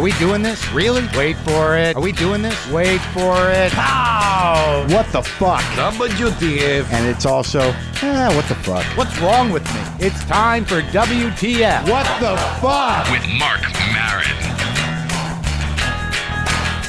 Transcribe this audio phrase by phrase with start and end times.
[0.00, 0.66] Are we doing this?
[0.72, 1.06] Really?
[1.14, 1.94] Wait for it.
[1.94, 2.56] Are we doing this?
[2.70, 3.70] Wait for it.
[3.72, 4.86] Pow!
[4.88, 5.60] What the fuck?
[5.76, 6.90] WTF.
[6.90, 8.82] And it's also, eh, what the fuck?
[8.96, 10.06] What's wrong with me?
[10.06, 11.86] It's time for WTF.
[11.86, 13.10] What the fuck?
[13.10, 13.60] with Marc
[13.92, 14.24] Maron.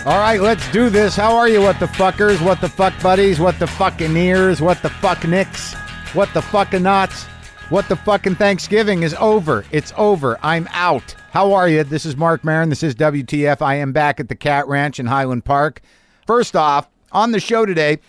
[0.06, 1.14] All right, let's do this.
[1.14, 2.42] How are you, what the fuckers?
[2.42, 3.42] What the fuck buddies?
[3.42, 4.62] What the fucking ears?
[4.62, 5.74] What the fuck nicks?
[6.14, 7.26] What the fucking knots?
[7.68, 9.66] What the fucking Thanksgiving is over.
[9.74, 10.38] It's over.
[10.42, 11.14] I'm out.
[11.32, 11.86] How are you?
[11.86, 12.68] This is Marc Maron.
[12.68, 13.62] This is WTF.
[13.62, 15.80] I am back at the Cat Ranch in Highland Park.
[16.28, 18.00] First off, on the show today,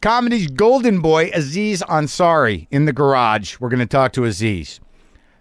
[0.00, 3.58] comedy's golden boy, Aziz Ansari, in the garage.
[3.58, 4.78] We're going to talk to Aziz.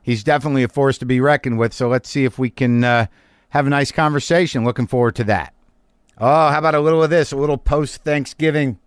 [0.01, 3.05] He's definitely a force to be reckoned with, so let's see if we can uh,
[3.49, 4.65] have a nice conversation.
[4.65, 5.53] Looking forward to that.
[6.17, 7.31] Oh, how about a little of this?
[7.31, 8.79] A little post Thanksgiving.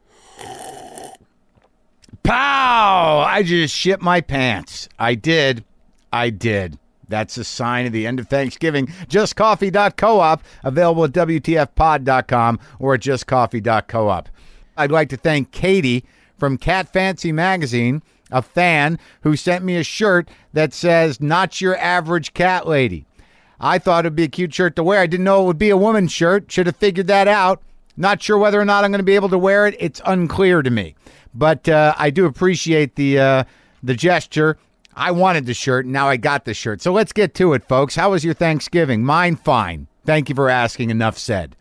[2.24, 3.20] Pow!
[3.20, 4.88] I just shit my pants.
[4.98, 5.64] I did.
[6.12, 6.80] I did.
[7.08, 8.86] That's a sign of the end of Thanksgiving.
[9.08, 14.28] JustCoffee.coop, available at WTFpod.com or at JustCoffee.coop.
[14.76, 16.04] I'd like to thank Katie
[16.38, 21.76] from Cat Fancy Magazine, a fan who sent me a shirt that says, Not Your
[21.78, 23.06] Average Cat Lady.
[23.60, 25.00] I thought it'd be a cute shirt to wear.
[25.00, 26.52] I didn't know it would be a woman's shirt.
[26.52, 27.60] Should have figured that out.
[27.96, 29.74] Not sure whether or not I'm going to be able to wear it.
[29.80, 30.94] It's unclear to me.
[31.34, 33.44] But uh, I do appreciate the uh,
[33.82, 34.56] the gesture.
[34.98, 36.82] I wanted the shirt, and now I got the shirt.
[36.82, 37.94] So let's get to it, folks.
[37.94, 39.04] How was your Thanksgiving?
[39.04, 39.86] Mine fine.
[40.04, 40.90] Thank you for asking.
[40.90, 41.54] Enough said.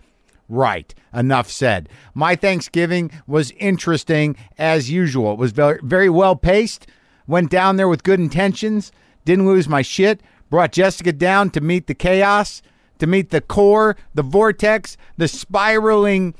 [0.50, 0.94] Right.
[1.14, 1.88] Enough said.
[2.16, 5.34] My Thanksgiving was interesting as usual.
[5.34, 6.88] It was very, very well paced.
[7.28, 8.92] Went down there with good intentions.
[9.24, 10.22] Didn't lose my shit.
[10.50, 12.64] Brought Jessica down to meet the chaos,
[12.98, 16.34] to meet the core, the vortex, the spiraling,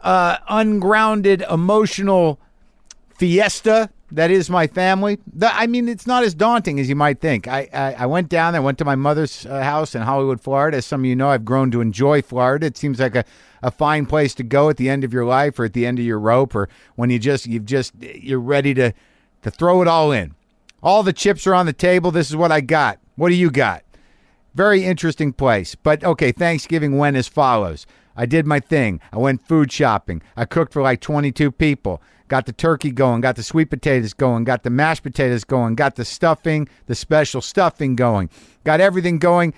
[0.00, 2.38] uh, ungrounded, emotional
[3.16, 5.18] fiesta that is my family.
[5.40, 7.48] I mean, it's not as daunting as you might think.
[7.48, 10.76] I, I, I went down there, went to my mother's uh, house in Hollywood, Florida.
[10.76, 12.66] As some of you know, I've grown to enjoy Florida.
[12.66, 13.24] It seems like a,
[13.62, 15.98] a fine place to go at the end of your life or at the end
[15.98, 18.92] of your rope or when you just, you've just, you're ready to,
[19.42, 20.34] to throw it all in.
[20.82, 22.10] All the chips are on the table.
[22.10, 22.98] This is what I got.
[23.16, 23.82] What do you got?
[24.54, 25.74] Very interesting place.
[25.74, 27.86] But okay, Thanksgiving went as follows.
[28.14, 29.00] I did my thing.
[29.12, 30.22] I went food shopping.
[30.36, 32.02] I cooked for like 22 people.
[32.32, 35.96] Got the turkey going, got the sweet potatoes going, got the mashed potatoes going, got
[35.96, 38.30] the stuffing, the special stuffing going.
[38.64, 39.52] Got everything going.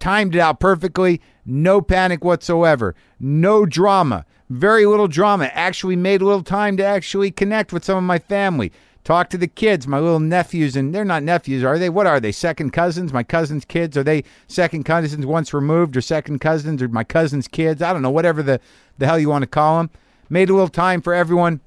[0.00, 1.22] Timed it out perfectly.
[1.46, 2.94] No panic whatsoever.
[3.18, 4.26] No drama.
[4.50, 5.46] Very little drama.
[5.54, 8.70] Actually made a little time to actually connect with some of my family.
[9.02, 11.88] Talk to the kids, my little nephews, and they're not nephews, are they?
[11.88, 12.32] What are they?
[12.32, 13.14] Second cousins?
[13.14, 13.96] My cousin's kids?
[13.96, 17.80] Are they second cousins once removed, or second cousins, or my cousin's kids?
[17.80, 18.60] I don't know, whatever the,
[18.98, 19.90] the hell you want to call them.
[20.28, 21.62] Made a little time for everyone.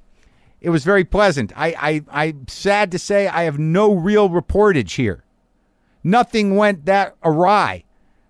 [0.64, 1.52] It was very pleasant.
[1.56, 1.76] I,
[2.12, 5.24] I, I'm sad to say I have no real reportage here.
[6.04, 7.84] Nothing went that awry.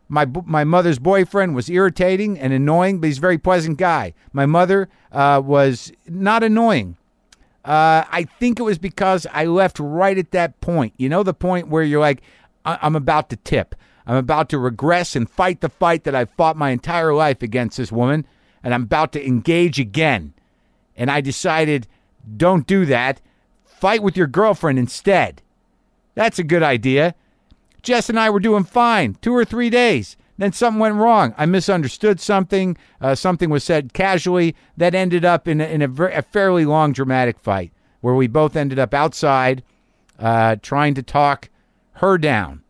[0.09, 4.13] My my mother's boyfriend was irritating and annoying, but he's a very pleasant guy.
[4.31, 6.97] My mother uh, was not annoying.
[7.63, 10.93] Uh, I think it was because I left right at that point.
[10.97, 12.21] You know, the point where you're like,
[12.65, 13.73] I- I'm about to tip.
[14.05, 17.77] I'm about to regress and fight the fight that I've fought my entire life against
[17.77, 18.27] this woman,
[18.63, 20.33] and I'm about to engage again.
[20.95, 21.87] And I decided,
[22.37, 23.21] don't do that.
[23.65, 25.41] Fight with your girlfriend instead.
[26.15, 27.15] That's a good idea.
[27.81, 30.15] Jess and I were doing fine two or three days.
[30.37, 31.35] Then something went wrong.
[31.37, 32.77] I misunderstood something.
[32.99, 36.65] Uh, something was said casually that ended up in a, in a, ver- a fairly
[36.65, 39.63] long, dramatic fight where we both ended up outside
[40.19, 41.49] uh, trying to talk
[41.93, 42.63] her down.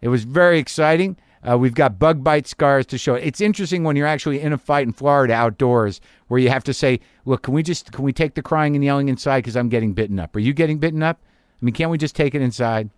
[0.00, 1.16] It was very exciting.
[1.48, 3.14] Uh, we've got bug bite scars to show.
[3.14, 6.74] It's interesting when you're actually in a fight in Florida outdoors where you have to
[6.74, 9.70] say, "Look, can we just can we take the crying and yelling inside because I'm
[9.70, 10.36] getting bitten up?
[10.36, 11.18] Are you getting bitten up?
[11.60, 12.90] I mean, can't we just take it inside?"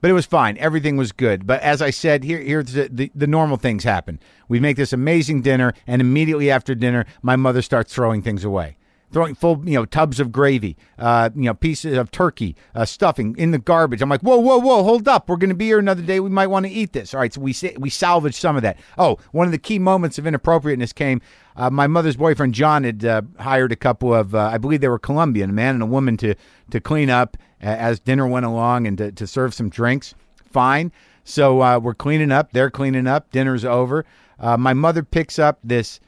[0.00, 0.58] But it was fine.
[0.58, 1.46] Everything was good.
[1.46, 4.20] But as I said, here here's the, the, the normal things happen.
[4.48, 8.76] We make this amazing dinner, and immediately after dinner, my mother starts throwing things away.
[9.12, 13.36] Throwing full, you know, tubs of gravy, uh, you know, pieces of turkey, uh, stuffing
[13.38, 14.02] in the garbage.
[14.02, 15.28] I'm like, whoa, whoa, whoa, hold up.
[15.28, 16.18] We're going to be here another day.
[16.18, 17.14] We might want to eat this.
[17.14, 18.76] All right, so we we salvaged some of that.
[18.98, 21.20] Oh, one of the key moments of inappropriateness came.
[21.54, 24.88] Uh, my mother's boyfriend John had uh, hired a couple of, uh, I believe they
[24.88, 26.34] were Colombian, a man and a woman, to
[26.70, 30.16] to clean up as dinner went along and to, to serve some drinks.
[30.50, 30.90] Fine.
[31.22, 32.52] So uh, we're cleaning up.
[32.52, 33.30] They're cleaning up.
[33.30, 34.04] Dinner's over.
[34.40, 36.00] My mother picks up this,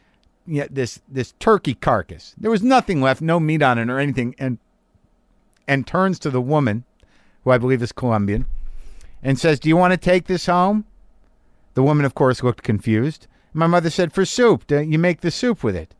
[0.46, 2.34] yeah, this this turkey carcass.
[2.38, 4.58] There was nothing left, no meat on it or anything, and
[5.68, 6.84] and turns to the woman,
[7.44, 8.46] who I believe is Colombian,
[9.22, 10.84] and says, "Do you want to take this home?"
[11.74, 13.26] The woman, of course, looked confused.
[13.52, 14.70] My mother said, "For soup.
[14.70, 15.94] You make the soup with it."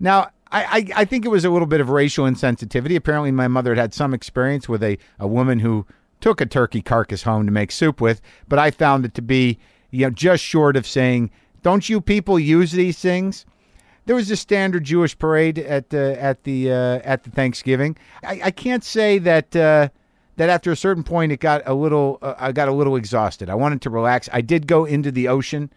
[0.00, 2.96] Now, I, I, I think it was a little bit of racial insensitivity.
[2.96, 5.86] Apparently, my mother had had some experience with a, a woman who
[6.20, 9.58] took a turkey carcass home to make soup with, but I found it to be
[9.90, 11.30] you know, just short of saying,
[11.62, 13.46] "Don't you people use these things?"
[14.08, 17.94] There was a standard Jewish parade at the at the uh, at the Thanksgiving.
[18.24, 19.90] I, I can't say that uh,
[20.36, 23.50] that after a certain point it got a little uh, I got a little exhausted.
[23.50, 24.26] I wanted to relax.
[24.32, 25.70] I did go into the ocean.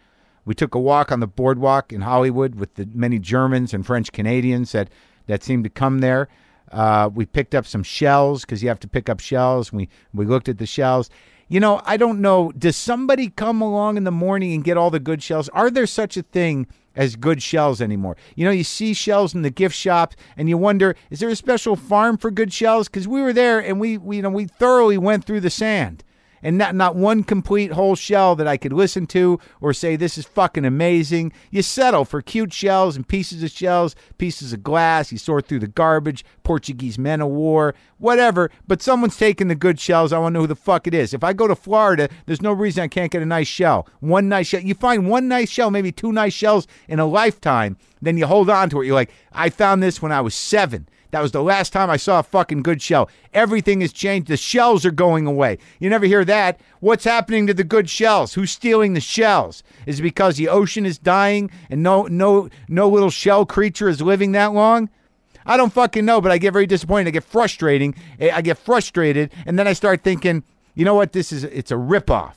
[0.46, 4.12] We took a walk on the boardwalk in Hollywood with the many Germans and French
[4.12, 4.88] Canadians that
[5.26, 6.28] that seemed to come there.
[6.70, 9.74] Uh, we picked up some shells because you have to pick up shells.
[9.74, 11.10] We we looked at the shells.
[11.48, 12.50] You know, I don't know.
[12.52, 15.50] Does somebody come along in the morning and get all the good shells?
[15.50, 16.66] Are there such a thing
[16.96, 18.16] as good shells anymore?
[18.34, 21.36] You know, you see shells in the gift shop and you wonder, is there a
[21.36, 22.88] special farm for good shells?
[22.88, 26.04] Because we were there and we, we, you know, we thoroughly went through the sand
[26.42, 30.18] and not not one complete whole shell that I could listen to or say this
[30.18, 31.32] is fucking amazing.
[31.50, 35.12] You settle for cute shells and pieces of shells, pieces of glass.
[35.12, 38.50] You sort through the garbage, Portuguese men of war, whatever.
[38.66, 40.12] But someone's taking the good shells.
[40.12, 41.14] I want to know who the fuck it is.
[41.14, 43.88] If I go to Florida, there's no reason I can't get a nice shell.
[44.00, 44.60] One nice shell.
[44.60, 47.76] You find one nice shell, maybe two nice shells in a lifetime.
[48.00, 48.86] Then you hold on to it.
[48.86, 50.88] You're like, I found this when I was seven.
[51.12, 53.10] That was the last time I saw a fucking good shell.
[53.34, 54.28] Everything has changed.
[54.28, 55.58] The shells are going away.
[55.78, 56.58] You never hear that.
[56.80, 58.32] What's happening to the good shells?
[58.32, 59.62] Who's stealing the shells?
[59.84, 64.00] Is it because the ocean is dying and no no no little shell creature is
[64.00, 64.88] living that long?
[65.44, 67.08] I don't fucking know, but I get very disappointed.
[67.08, 67.94] I get frustrating.
[68.18, 70.44] Eh, I get frustrated, and then I start thinking,
[70.74, 71.12] you know what?
[71.12, 72.36] This is it's a ripoff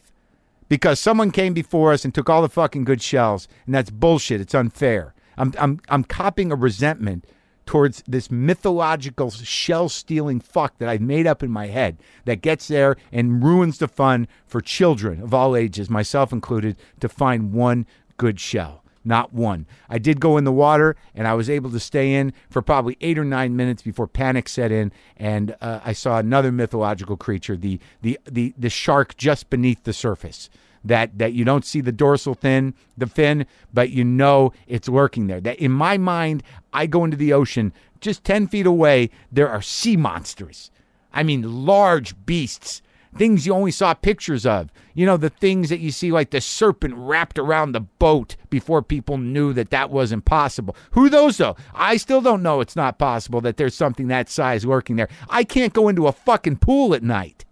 [0.67, 4.41] because someone came before us and took all the fucking good shells, and that's bullshit.
[4.41, 5.13] It's unfair.
[5.37, 7.25] I'm I'm I'm copying a resentment
[7.65, 12.67] towards this mythological shell stealing fuck that I've made up in my head that gets
[12.67, 17.85] there and ruins the fun for children of all ages, myself included, to find one
[18.17, 18.83] good shell.
[19.07, 19.67] Not one.
[19.87, 22.97] I did go in the water and I was able to stay in for probably
[23.01, 27.55] eight or nine minutes before panic set in, and uh, I saw another mythological creature,
[27.55, 30.49] the, the the the shark just beneath the surface
[30.85, 35.27] that that you don't see the dorsal fin, the fin, but you know it's lurking
[35.27, 35.41] there.
[35.41, 37.73] That in my mind, I go into the ocean
[38.05, 40.69] just 10 feet away, there are sea monsters.
[41.11, 42.83] I mean, large beasts,
[43.17, 44.69] things you only saw pictures of.
[44.93, 48.83] You know, the things that you see, like the serpent wrapped around the boat before
[48.83, 50.75] people knew that that wasn't possible.
[50.91, 51.55] Who those, though?
[51.73, 55.09] I still don't know it's not possible that there's something that size lurking there.
[55.27, 57.43] I can't go into a fucking pool at night.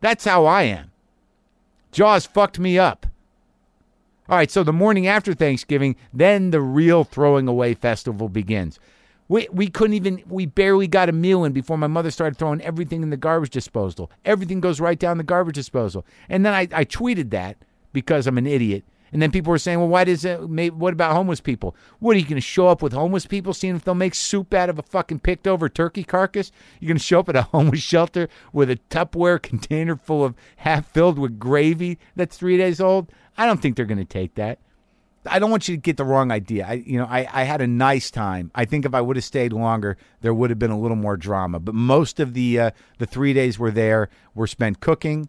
[0.00, 0.90] That's how I am.
[1.94, 3.06] Jaws fucked me up.
[4.28, 8.80] All right, so the morning after Thanksgiving, then the real throwing away festival begins.
[9.28, 12.60] We, we couldn't even, we barely got a meal in before my mother started throwing
[12.62, 14.10] everything in the garbage disposal.
[14.24, 16.04] Everything goes right down the garbage disposal.
[16.28, 17.58] And then I, I tweeted that
[17.92, 18.82] because I'm an idiot.
[19.14, 21.76] And then people were saying, well, why does it, what about homeless people?
[22.00, 24.52] What are you going to show up with homeless people, seeing if they'll make soup
[24.52, 26.50] out of a fucking picked over turkey carcass?
[26.80, 30.34] You're going to show up at a homeless shelter with a Tupperware container full of
[30.56, 33.12] half filled with gravy that's three days old?
[33.38, 34.58] I don't think they're going to take that.
[35.26, 36.66] I don't want you to get the wrong idea.
[36.66, 38.50] I, you know, I, I had a nice time.
[38.52, 41.16] I think if I would have stayed longer, there would have been a little more
[41.16, 41.60] drama.
[41.60, 45.28] But most of the uh, the three days we're there were spent cooking,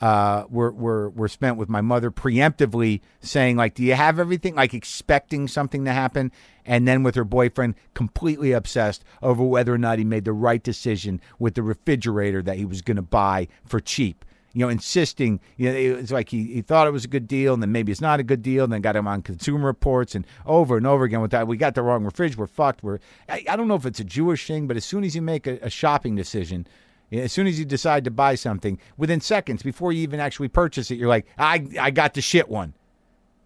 [0.00, 4.54] uh, were, were, were spent with my mother preemptively saying, like, do you have everything?
[4.54, 6.32] Like expecting something to happen.
[6.64, 10.62] And then with her boyfriend, completely obsessed over whether or not he made the right
[10.62, 14.24] decision with the refrigerator that he was going to buy for cheap.
[14.52, 17.52] You know, insisting, you know, it's like he, he thought it was a good deal,
[17.52, 20.14] and then maybe it's not a good deal, and then got him on consumer reports
[20.14, 21.46] and over and over again with that.
[21.46, 22.82] We got the wrong refrigerator, we're fucked.
[22.82, 25.20] We're, I, I don't know if it's a Jewish thing, but as soon as you
[25.20, 26.66] make a, a shopping decision,
[27.12, 30.90] as soon as you decide to buy something, within seconds before you even actually purchase
[30.90, 32.74] it, you're like, I, I got the shit one.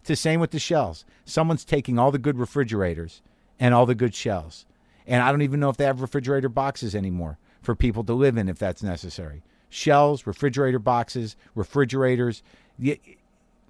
[0.00, 1.04] It's the same with the shells.
[1.24, 3.20] Someone's taking all the good refrigerators
[3.58, 4.64] and all the good shells.
[5.06, 8.38] And I don't even know if they have refrigerator boxes anymore for people to live
[8.38, 9.42] in if that's necessary.
[9.68, 12.42] Shells, refrigerator boxes, refrigerators.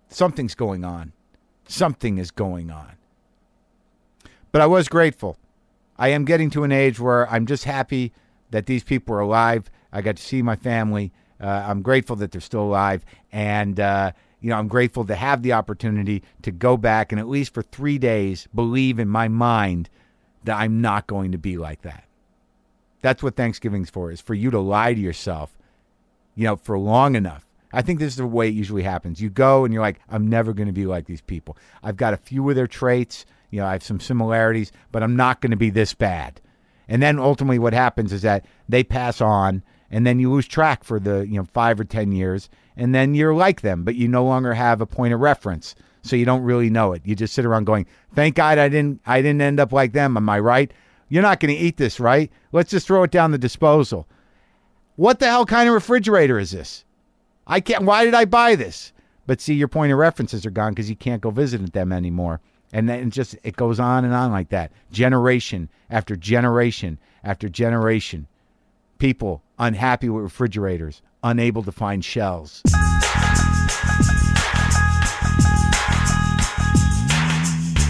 [0.09, 1.13] Something's going on.
[1.67, 2.93] Something is going on.
[4.53, 5.37] But I was grateful.
[5.99, 8.13] I am getting to an age where I'm just happy
[8.51, 11.13] that these people are alive I got to see my family.
[11.41, 15.43] Uh, I'm grateful that they're still alive, and uh, you know I'm grateful to have
[15.43, 19.89] the opportunity to go back and at least for three days believe in my mind
[20.45, 22.05] that I'm not going to be like that.
[23.03, 25.57] That's what Thanksgiving's for: is for you to lie to yourself,
[26.35, 27.47] you know, for long enough.
[27.73, 29.21] I think this is the way it usually happens.
[29.21, 31.57] You go and you're like, I'm never going to be like these people.
[31.83, 33.25] I've got a few of their traits.
[33.51, 36.41] You know, I have some similarities, but I'm not going to be this bad.
[36.89, 40.85] And then ultimately, what happens is that they pass on and then you lose track
[40.85, 44.09] for the you know five or ten years and then you're like them but you
[44.09, 45.75] no longer have a point of reference.
[46.03, 47.03] So you don't really know it.
[47.05, 50.17] You just sit around going thank god i didn't i didn't end up like them.
[50.17, 50.73] Am i right?
[51.09, 52.31] You're not going to eat this right?
[52.53, 54.07] Let's just throw it down the disposal.
[54.97, 56.85] What the hell kind of refrigerator is this?
[57.47, 58.93] I can't why did i buy this?
[59.27, 62.41] But see, your point of references are gone because you can't go visit them anymore.
[62.73, 68.27] And then just it goes on and on like that, generation after generation after generation.
[68.99, 72.63] People unhappy with refrigerators, unable to find shells.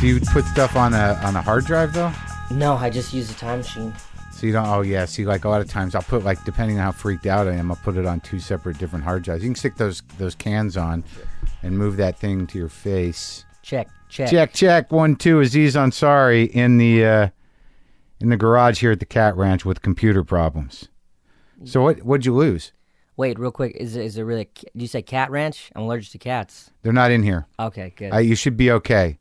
[0.01, 2.13] Do you put stuff on a on a hard drive though?
[2.51, 3.95] No, I just use a time machine.
[4.33, 4.67] So you don't.
[4.67, 5.05] Oh yeah.
[5.05, 7.53] See, like a lot of times, I'll put like depending on how freaked out I
[7.53, 9.43] am, I'll put it on two separate different hard drives.
[9.43, 11.05] You can stick those those cans on,
[11.63, 13.45] and move that thing to your face.
[13.63, 14.31] Check, check.
[14.31, 17.29] Check check one two Aziz Ansari in the uh,
[18.21, 20.89] in the garage here at the Cat Ranch with computer problems.
[21.65, 22.73] So what what'd you lose?
[23.17, 23.77] Wait, real quick.
[23.77, 24.49] Is it, is it really?
[24.55, 25.71] Did you say cat ranch?
[25.77, 26.71] I'm allergic to cats.
[26.83, 27.47] They're not in here.
[27.59, 28.13] Okay, good.
[28.15, 29.19] Uh, you should be okay.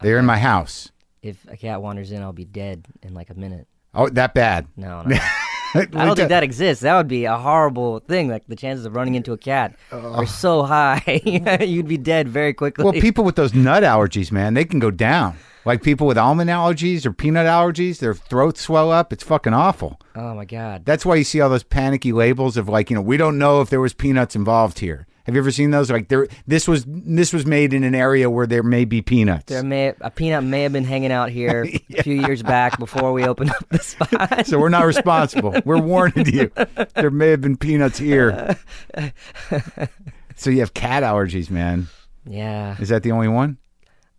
[0.00, 0.90] They're in my house.
[1.22, 3.68] if a cat wanders in, I'll be dead in like a minute.
[3.94, 4.66] Oh, that bad.
[4.76, 5.16] No, no.
[5.74, 6.82] I don't think that exists.
[6.82, 8.28] That would be a horrible thing.
[8.28, 11.20] Like the chances of running into a cat are so high,
[11.60, 12.84] you'd be dead very quickly.
[12.84, 15.36] Well, people with those nut allergies, man, they can go down.
[15.66, 19.12] Like people with almond allergies or peanut allergies, their throats swell up.
[19.12, 20.00] It's fucking awful.
[20.14, 20.84] oh my god.
[20.84, 23.60] That's why you see all those panicky labels of like, you know, we don't know
[23.60, 25.06] if there was peanuts involved here.
[25.24, 25.90] Have you ever seen those?
[25.90, 29.46] Like there, this was this was made in an area where there may be peanuts.
[29.46, 31.66] There may a peanut may have been hanging out here
[31.98, 34.46] a few years back before we opened up the spot.
[34.46, 35.52] so we're not responsible.
[35.64, 36.52] We're warning you.
[36.94, 38.56] There may have been peanuts here.
[40.36, 41.88] so you have cat allergies, man.
[42.24, 43.58] yeah, Is that the only one?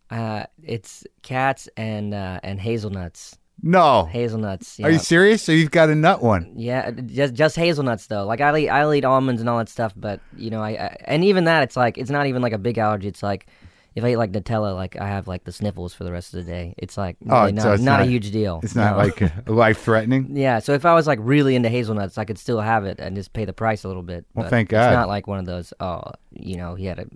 [0.10, 3.38] Uh, it's cats and uh, and hazelnuts.
[3.64, 4.06] No.
[4.06, 4.80] Hazelnuts.
[4.82, 5.42] Are you serious?
[5.42, 6.54] So you've got a nut one.
[6.56, 8.26] Yeah, just just hazelnuts though.
[8.26, 10.98] Like I eat I eat almonds and all that stuff, but you know I, I
[11.06, 13.08] and even that it's like it's not even like a big allergy.
[13.08, 13.48] It's like
[13.96, 16.46] if I eat like Nutella, like I have like the sniffles for the rest of
[16.46, 16.76] the day.
[16.78, 18.60] It's like Oh, really so not, it's not a huge deal.
[18.62, 19.04] It's not No.
[19.06, 20.38] like life threatening.
[20.38, 20.60] yeah.
[20.60, 23.34] So if I was like really into hazelnuts, I could still have it and just
[23.34, 24.24] pay the price a little bit.
[24.36, 24.90] Well, but thank God.
[24.90, 25.74] It's not like one of those.
[25.80, 27.08] Oh, you know, he had a.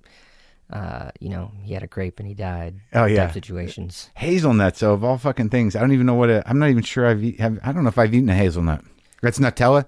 [0.72, 2.76] Uh, you know, he had a grape and he died.
[2.94, 3.32] Oh, type yeah.
[3.32, 4.10] situations.
[4.16, 5.76] Hazelnuts, though, of all fucking things.
[5.76, 7.90] I don't even know what a, I'm not even sure I've have, I don't know
[7.90, 8.84] if I've eaten a hazelnut.
[9.22, 9.86] That's Nutella?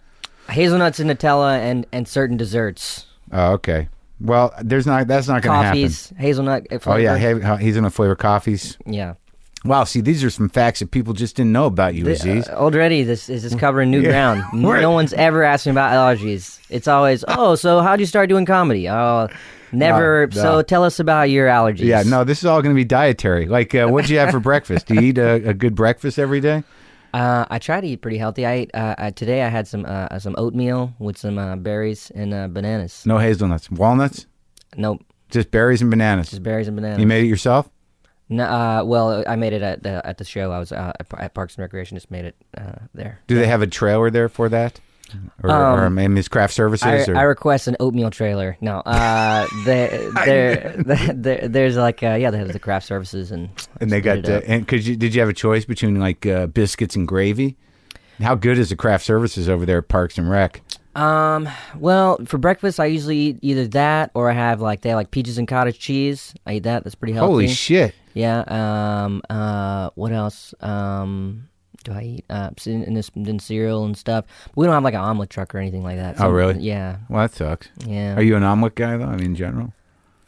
[0.50, 3.88] Hazelnuts and Nutella and and certain desserts, Oh, okay.
[4.20, 5.82] Well, there's not, that's not going to happen.
[5.82, 6.68] coffees, hazelnut.
[6.72, 7.18] uh, Oh, yeah.
[7.18, 7.42] flavor.
[7.42, 8.78] ha- He's in a flavor coffees.
[8.86, 9.14] yeah.
[9.66, 9.84] Wow.
[9.86, 12.48] See, these are some facts that people just didn't know about you, Aziz.
[12.50, 14.10] Uh, already, this is is covering new Yeah.
[14.12, 14.44] ground.
[14.54, 16.60] No, no one's ever asked me about allergies.
[16.70, 18.90] It's always, oh, so how'd you start doing comedy?
[18.90, 19.28] Oh,
[19.72, 20.28] never.
[20.34, 20.42] No.
[20.42, 21.80] So tell us about your allergies.
[21.86, 23.46] yeah, no, this is all going to be dietary.
[23.48, 24.88] Like, uh, what'd you have for breakfast?
[24.88, 26.64] Do you eat a, a good breakfast every day?
[27.14, 28.44] Uh, I try to eat pretty healthy.
[28.46, 29.44] I ate uh, uh, today.
[29.44, 33.06] I had some uh, some oatmeal with some uh, berries and uh, bananas.
[33.06, 33.70] No hazelnuts.
[33.70, 34.26] Walnuts?
[34.76, 36.32] Nope, Just berries and bananas.
[36.32, 37.00] just berries and bananas.
[37.00, 37.70] You made it yourself?
[38.34, 40.52] No, uh, well, I made it at the at the show.
[40.52, 41.96] I was uh, at, Parks and Recreation.
[41.96, 43.20] Just made it uh, there.
[43.28, 44.80] Do they have a trailer there for that?
[45.44, 46.88] Or, Um, or maybe it's craft services?
[46.88, 47.16] I, or?
[47.16, 48.58] I request an oatmeal trailer.
[48.62, 50.76] No, uh, there, there,
[51.14, 53.50] there, there's like, uh, yeah, they have the craft services and
[53.80, 54.44] and they got split it up.
[54.48, 57.58] and could you did you have a choice between like uh, biscuits and gravy?
[58.20, 60.62] How good is the craft services over there at Parks and Rec?
[60.96, 64.98] Um, well, for breakfast, I usually eat either that or I have like they have
[64.98, 66.34] like peaches and cottage cheese.
[66.46, 66.84] I eat that.
[66.84, 67.32] That's pretty healthy.
[67.32, 67.94] Holy shit!
[68.14, 68.44] Yeah.
[68.48, 69.22] Um.
[69.30, 69.90] Uh.
[69.96, 70.54] What else?
[70.60, 71.50] Um.
[71.84, 74.24] Do I eat uh and, this, and cereal and stuff?
[74.56, 76.16] We don't have like an omelet truck or anything like that.
[76.20, 76.60] Oh, really?
[76.60, 77.00] Yeah.
[77.10, 77.68] Well, that sucks.
[77.86, 78.16] Yeah.
[78.16, 79.06] Are you an omelet guy though?
[79.06, 79.74] I mean, in general.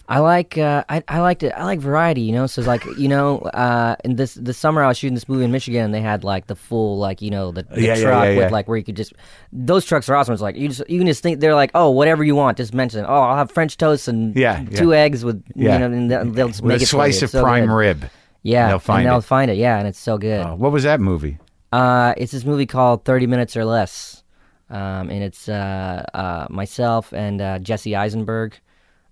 [0.07, 2.45] I like uh, I I like to I like variety, you know.
[2.47, 5.43] So it's like you know, uh, in this this summer I was shooting this movie
[5.45, 8.23] in Michigan, and they had like the full like you know the, the Yeah, truck
[8.25, 8.37] yeah, yeah.
[8.37, 9.13] with like where you could just
[9.51, 10.33] those trucks are awesome.
[10.33, 12.73] It's like you just you can just think they're like oh whatever you want, just
[12.73, 13.07] mention it.
[13.07, 15.73] Oh, I'll have French toast and Yeah, two eggs with Yeah.
[15.73, 17.73] you know, and they'll, they'll just With make a it slice of so prime good.
[17.73, 18.09] rib.
[18.43, 19.23] Yeah, they'll find and they'll it.
[19.23, 19.57] find it.
[19.57, 20.45] Yeah, and it's so good.
[20.45, 21.39] Oh, what was that movie?
[21.73, 24.23] Uh, it's this movie called Thirty Minutes or Less,
[24.69, 28.59] um, and it's uh, uh, myself and uh, Jesse Eisenberg,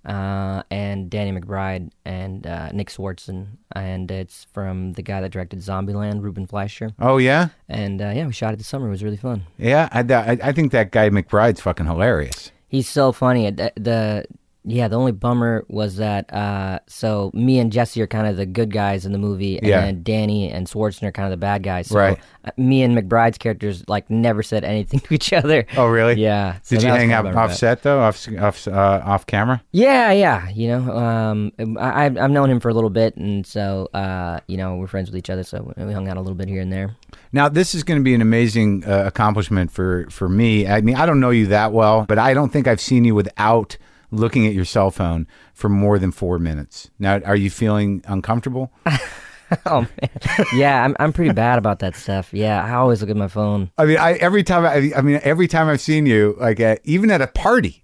[0.06, 5.60] uh, and Danny McBride and uh, Nick Swardson, and it's from the guy that directed
[5.60, 8.88] Zombieland, Ruben Fleischer, Oh yeah, and uh, yeah, we shot it this summer.
[8.88, 9.44] It was really fun.
[9.58, 9.90] yeah.
[9.92, 12.52] I, I, I think that guy McBride's fucking hilarious.
[12.68, 13.50] He's so funny.
[13.52, 14.26] The, the
[14.66, 18.46] yeah, the only bummer was that uh, so me and Jesse are kind of the
[18.46, 19.92] good guys in the movie, and Yeah.
[20.02, 21.88] Danny and Swardson are kind of the bad guys.
[21.88, 22.18] So Right.
[22.46, 25.66] uh, me and McBride's characters like never said anything to each other.
[25.78, 26.16] Oh really?
[26.22, 26.58] Yeah.
[26.64, 29.62] so Did you hang out off set though, off off uh, off camera?
[29.72, 30.50] Yeah, yeah.
[30.50, 34.40] You know, um, I, I've I've known him for a little bit, and so uh,
[34.48, 36.62] you know we're friends with each other, so we hung out a little bit here
[36.62, 36.96] and there.
[37.32, 40.68] Now, this is going to be an amazing uh, accomplishment for, for me.
[40.68, 43.16] I mean, I don't know you that well, but I don't think I've seen you
[43.16, 43.76] without
[44.14, 46.90] looking at your cell phone for more than four minutes.
[47.00, 48.72] Now, are you feeling uncomfortable?
[49.66, 50.10] oh man,
[50.56, 52.34] yeah, I'm I'm pretty bad about that stuff.
[52.34, 53.72] Yeah, I always look at my phone.
[53.78, 56.80] I mean, I every time I, I mean, every time I've seen you, like at,
[56.84, 57.83] even at a party,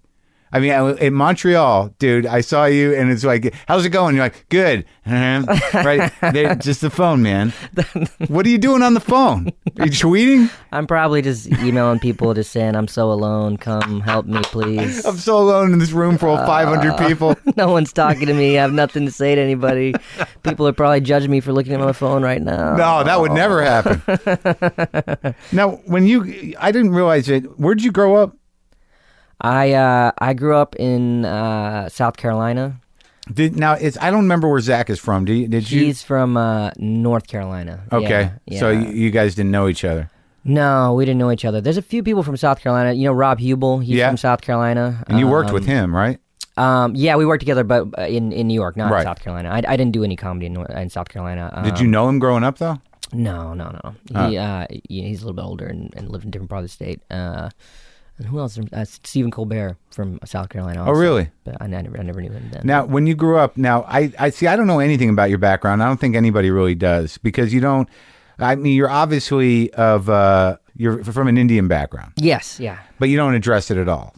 [0.52, 4.14] I mean, I- in Montreal, dude, I saw you, and it's like, "How's it going?"
[4.16, 5.82] You're like, "Good." Uh-huh.
[5.84, 6.12] right?
[6.32, 7.52] They're just the phone, man.
[8.28, 9.50] what are you doing on the phone?
[9.78, 10.50] Are you tweeting?
[10.72, 13.56] I'm probably just emailing people, just saying I'm so alone.
[13.56, 15.04] Come help me, please.
[15.04, 17.34] I'm so alone in this room full of 500 people.
[17.56, 18.58] no one's talking to me.
[18.58, 19.94] I have nothing to say to anybody.
[20.42, 22.76] People are probably judging me for looking at my phone right now.
[22.76, 25.34] No, that would never happen.
[25.52, 27.58] now, when you, I didn't realize it.
[27.58, 28.36] Where'd you grow up?
[29.40, 32.80] I uh, I grew up in uh, South Carolina.
[33.32, 33.74] Did now?
[33.74, 35.24] It's I don't remember where Zach is from.
[35.24, 35.48] Did you?
[35.48, 35.84] Did you?
[35.84, 37.84] He's from uh, North Carolina.
[37.92, 38.80] okay, Yeah, so yeah.
[38.80, 40.10] you, you guys didn't know each other,
[40.44, 41.60] no, we didn't know each other.
[41.60, 42.92] There's a few people from South Carolina.
[42.92, 43.78] You know, Rob Huebel.
[43.80, 44.08] He's Yeah.
[44.08, 45.04] from South Carolina.
[45.06, 46.18] and you worked with Um, him, right?
[46.56, 49.00] Um, yeah, we worked together, but uh, in in New York, not Right.
[49.00, 49.50] in South Carolina.
[49.50, 51.50] I, I didn't do any comedy in, in South Carolina.
[51.54, 52.78] Um, Did you know him growing up though?
[53.12, 53.94] No, no, no.
[54.28, 56.60] He, uh, yeah, he's a little bit older and, and lived in a different part
[56.60, 57.00] of the state.
[57.10, 57.50] Uh,
[58.20, 58.58] and who else?
[58.72, 60.84] Uh, Stephen Colbert from South Carolina.
[60.86, 61.30] Oh, really?
[61.44, 62.62] But I, never, I never knew him then.
[62.64, 64.46] Now, when you grew up, now I, I see.
[64.46, 65.82] I don't know anything about your background.
[65.82, 67.88] I don't think anybody really does because you don't.
[68.38, 72.78] I mean, you're obviously of uh, you're from an Indian background, Yes, yeah.
[72.98, 74.14] but you don't address it at all.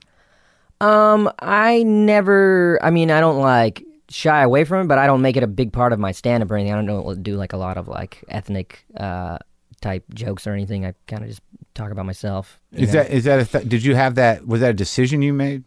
[0.81, 2.79] Um, I never.
[2.83, 5.47] I mean, I don't like shy away from it, but I don't make it a
[5.47, 6.73] big part of my stand-up or anything.
[6.73, 9.39] I don't know, do like a lot of like ethnic uh
[9.81, 10.85] type jokes or anything.
[10.87, 11.43] I kind of just
[11.75, 12.61] talk about myself.
[12.73, 13.03] Is know?
[13.03, 14.47] that is that a th- did you have that?
[14.47, 15.65] Was that a decision you made?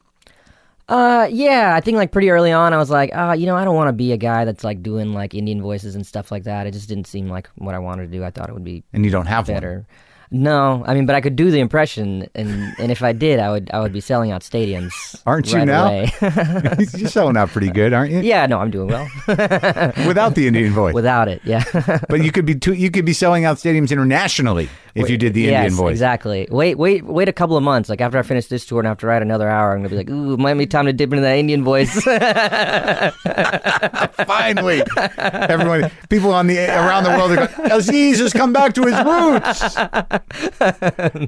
[0.87, 3.65] Uh, yeah, I think like pretty early on, I was like, ah, you know, I
[3.65, 6.43] don't want to be a guy that's like doing like Indian voices and stuff like
[6.43, 6.67] that.
[6.67, 8.23] It just didn't seem like what I wanted to do.
[8.23, 9.55] I thought it would be And you don't have one.
[9.55, 9.87] better.
[10.31, 13.51] No, I mean, but I could do the impression, and and if I did, I
[13.51, 14.91] would I would be selling out stadiums.
[15.25, 15.89] Aren't you now?
[16.97, 18.19] You're selling out pretty good, aren't you?
[18.21, 21.41] yeah, no, I'm doing well Without the Indian voice, without it.
[21.45, 21.63] Yeah,
[22.09, 25.33] but you could be too, you could be selling out stadiums internationally if you did
[25.33, 25.91] the yes, Indian voice.
[25.91, 26.47] exactly.
[26.49, 27.89] Wait, wait, wait a couple of months.
[27.89, 29.97] Like after I finish this tour and have to write another hour, I'm gonna be
[29.97, 31.93] like, ooh, might be time to dip into that Indian voice.
[34.25, 34.81] Finally,
[35.49, 38.83] everyone, people on the around the world are going, oh, Aziz has come back to
[38.83, 39.75] his roots.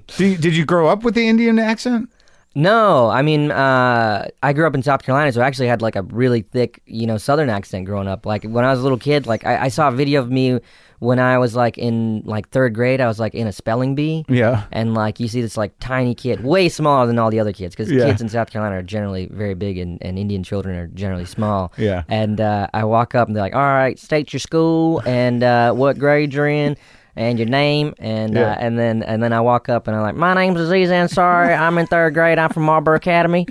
[0.17, 2.09] You- did you grow up with the Indian accent?
[2.55, 5.95] No, I mean, uh, I grew up in South Carolina, so I actually had like
[5.95, 8.25] a really thick, you know, Southern accent growing up.
[8.25, 10.59] Like when I was a little kid, like I, I saw a video of me
[10.99, 12.99] when I was like in like third grade.
[12.99, 14.63] I was like in a spelling bee, Yeah.
[14.71, 17.75] and like you see this like tiny kid, way smaller than all the other kids,
[17.75, 18.05] because Yeah.
[18.05, 21.71] kids in South Carolina are generally very big, and, and Indian children are generally small.
[21.77, 22.03] Yeah.
[22.07, 25.73] And uh, I walk up and they're like, "All right, state your school and uh,
[25.73, 26.75] what grade you're in."
[27.17, 28.51] And your name, and Yeah.
[28.51, 31.57] uh, and then and then I walk up and I'm like, my name's Aziz Ansari.
[31.59, 32.37] I'm in third grade.
[32.37, 33.47] I'm from Marlboro Academy,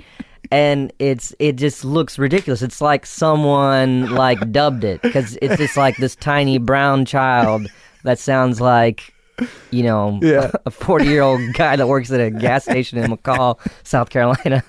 [0.51, 2.61] and it's it just looks ridiculous.
[2.61, 7.67] It's like someone like dubbed it because it's just like this tiny brown child
[8.03, 9.13] that sounds like
[9.71, 10.51] you know Yeah.
[10.65, 14.63] a 40 year old guy that works at a gas station in McColl, South Carolina.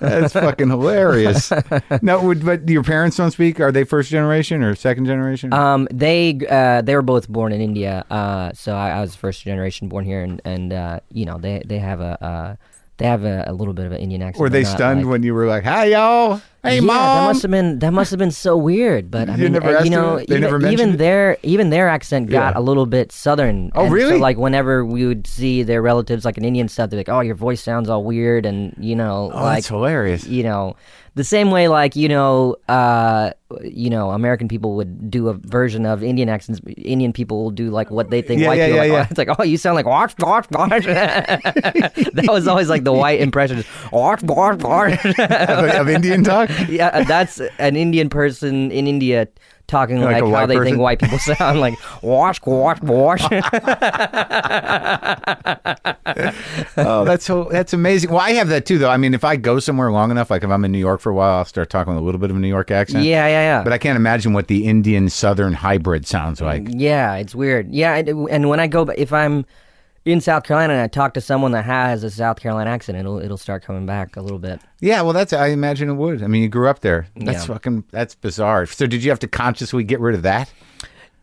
[0.00, 1.52] That's fucking hilarious.
[2.02, 3.60] no, would, but your parents don't speak.
[3.60, 5.52] Are they first generation or second generation?
[5.52, 9.42] Um, they uh, they were both born in India, uh, so I, I was first
[9.42, 12.56] generation born here, and and uh, you know they they have a uh,
[12.96, 14.40] they have a, a little bit of an Indian accent.
[14.40, 16.40] were they stunned like- when you were like, "Hi, y'all.
[16.64, 19.10] Hey, yeah, mom." that must have been that must have been so weird.
[19.10, 20.16] But I You mean, never uh, you know.
[20.16, 22.60] They even, never even their even their accent got Yeah.
[22.60, 23.70] a little bit southern.
[23.74, 24.16] Oh, And really?
[24.16, 27.20] So like whenever we would see their relatives, like in Indian stuff, they're like, "Oh,
[27.20, 30.26] your voice sounds all weird," and you know, oh, like that's hilarious.
[30.26, 30.76] you know
[31.16, 33.30] the same way like you know uh
[33.62, 37.70] you know american people would do a version of indian accents indian people will do
[37.70, 39.06] like what they think Yeah, white yeah, people yeah, like, yeah.
[39.10, 43.20] it's like oh you sound like watch watch watch that was always like the white
[43.20, 46.50] impression watch watch of, of Indian talk.
[46.68, 49.28] yeah that's an indian person in india
[49.66, 50.72] talking Like like, how they person?
[50.72, 53.22] think white people sound like wash, wash, wash.
[56.76, 58.10] Oh, that's so that's amazing.
[58.10, 58.90] Well, I have that too, though.
[58.90, 61.10] I mean, if I go somewhere long enough, like if I'm in New York for
[61.10, 63.04] a while, I'll start talking with a little bit of a New York accent.
[63.04, 66.64] yeah yeah yeah But I can't imagine what the Indian Southern hybrid sounds like.
[66.68, 67.72] Yeah, it's weird.
[67.72, 69.46] Yeah, and, and when I go, if I'm
[70.04, 73.18] in South Carolina and I talk to someone that has a South Carolina accent, it'll
[73.18, 74.60] it'll start coming back a little bit.
[74.80, 76.22] Yeah, well, that's I imagine it would.
[76.22, 77.06] I mean, you grew up there.
[77.16, 77.54] That's Yeah.
[77.54, 78.66] fucking that's bizarre.
[78.66, 80.52] So, did you have to consciously get rid of that?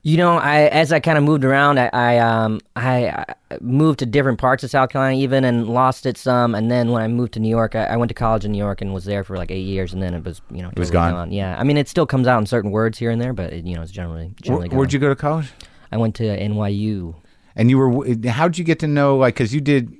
[0.04, 3.10] You know, I as I kind of moved around, I I, um, I
[3.52, 6.56] I moved to different parts of South Carolina even and lost it some.
[6.56, 8.58] And then when I moved to New York, I, I went to college in New
[8.58, 10.80] York and was there for like eight years, and then it was you know it
[10.80, 11.32] was totally gone.
[11.32, 13.63] Yeah, I mean it still comes out in certain words here and there, but it,
[13.63, 14.70] you know it's generally generally.
[14.70, 15.52] Where, would you go to college?
[15.91, 17.13] I went to NYU.
[17.55, 19.93] And you were how'd you get to know like because you did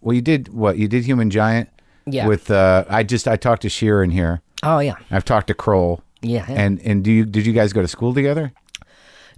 [0.00, 1.68] well you did what you did Human Giant
[2.06, 2.26] Yeah.
[2.26, 6.02] with uh I just I talked to Sheeran here Oh yeah, I've talked to Kroll
[6.22, 6.46] yeah.
[6.48, 6.60] yeah.
[6.60, 8.52] and and do you did you guys go to school together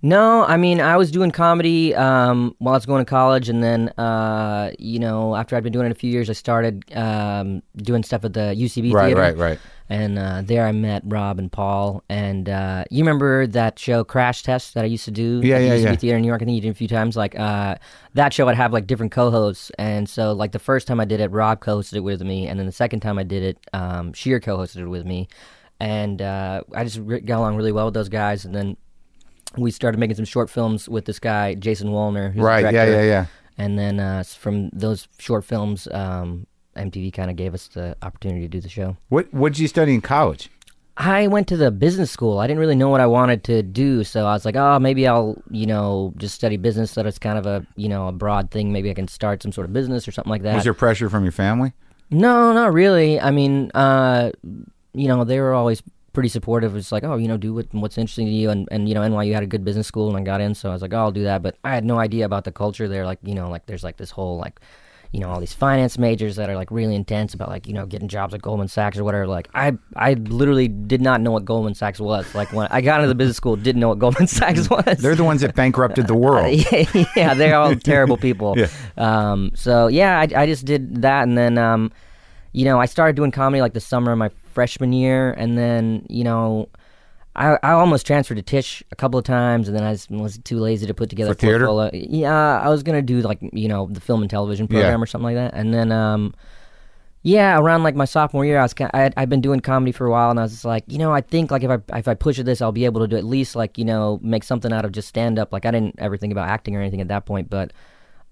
[0.03, 3.63] No, I mean I was doing comedy um, while I was going to college, and
[3.63, 7.63] then uh, you know after I'd been doing it a few years, I started um,
[7.77, 8.97] doing stuff at the UCB theater.
[8.97, 9.21] Right, theater.
[9.21, 9.59] right, right.
[9.89, 12.03] And uh, there I met Rob and Paul.
[12.09, 15.41] And uh, you remember that show Crash Test that I used to do?
[15.45, 15.97] Yeah, at the yeah, yeah.
[15.97, 16.43] Theater in New York.
[16.43, 17.17] I think you did it a few times.
[17.17, 17.77] Like uh,
[18.15, 19.71] that show, I'd have like different co-hosts.
[19.79, 22.59] And so like the first time I did it, Rob co-hosted it with me, and
[22.59, 25.29] then the second time I did it, um, Scheer co-hosted it with me.
[25.79, 28.45] And uh, I just re- got along really well with those guys.
[28.45, 28.77] And then
[29.57, 33.27] we started making some short films with this guy Jason Woliner, Right, yeah, yeah, yeah.
[33.59, 36.47] And then uh, from those short films, um,
[36.77, 38.97] MTV kind of gave us the opportunity to do the show.
[39.09, 40.51] What what did you study in college?
[40.99, 42.39] I went to the business school.
[42.39, 45.07] I didn't really know what I wanted to do, so I was like, oh, maybe
[45.07, 46.95] I'll, you know, just study business.
[46.95, 48.73] That it's kind of a, you know, a broad thing.
[48.73, 50.55] Maybe I can start some sort of business or something like that.
[50.55, 51.75] Was there pressure from your family?
[52.11, 53.21] No, not really.
[53.21, 54.31] I mean, uh,
[54.95, 56.75] you know, they were always pretty supportive.
[56.77, 58.49] It's like, oh, you know, do what, what's interesting to you.
[58.49, 60.55] And, and, you know, NYU had a good business school and I got in.
[60.55, 61.43] So I was like, oh, I'll do that.
[61.43, 63.05] But I had no idea about the culture there.
[63.05, 64.61] Like, you know, like there's like this whole, like,
[65.13, 67.87] you know, all these finance majors that are like really intense about like, you know,
[67.87, 69.27] getting jobs at Goldman Sachs or whatever.
[69.27, 72.35] Like, I, I literally did not know what Goldman Sachs was.
[72.35, 74.99] Like, when I got into the business school, didn't know what Goldman Sachs was.
[74.99, 76.53] They're the ones that bankrupted the world.
[76.53, 78.55] yeah, yeah, they're all terrible people.
[78.57, 78.69] Yeah.
[78.97, 81.93] Um, so yeah, I, I just did that, and then um,
[82.53, 86.07] you know, I started doing comedy like the summer of my freshman year, and then
[86.09, 86.69] you know,
[87.37, 90.59] I I almost transferred to Tisch a couple of times, and then I was too
[90.59, 91.65] lazy to put together For theater?
[91.65, 91.91] a portfolio.
[92.09, 95.03] Yeah, I was gonna do like you know the film and television program Yeah.
[95.03, 96.35] or something like that, and then um.
[97.23, 100.07] Yeah, around like my sophomore year, I was I had, I'd been doing comedy for
[100.07, 102.07] a while, and I was just like, you know, I think like if I if
[102.07, 104.45] I push at this, I'll be able to do at least like you know make
[104.45, 105.53] something out of just stand up.
[105.53, 107.73] Like I didn't ever think about acting or anything at that point, but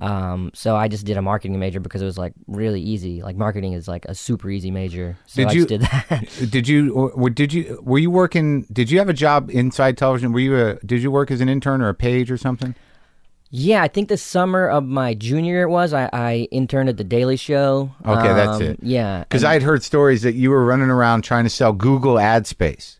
[0.00, 3.22] um, so I just did a marketing major because it was like really easy.
[3.22, 5.16] Like marketing is like a super easy major.
[5.26, 6.28] So Did I you- just did that.
[6.50, 9.96] Did you or, or did you were you working did you have a job inside
[9.96, 10.32] television?
[10.32, 12.74] Were you a did you work as an intern or a page or something?
[13.56, 16.96] yeah, I think the summer of my junior year it was I, I interned at
[16.96, 17.94] the Daily Show.
[18.04, 18.78] Okay, that's Um, it.
[18.82, 22.18] Yeah, Because I had heard stories that you were running around trying to sell Google
[22.18, 22.98] ad space.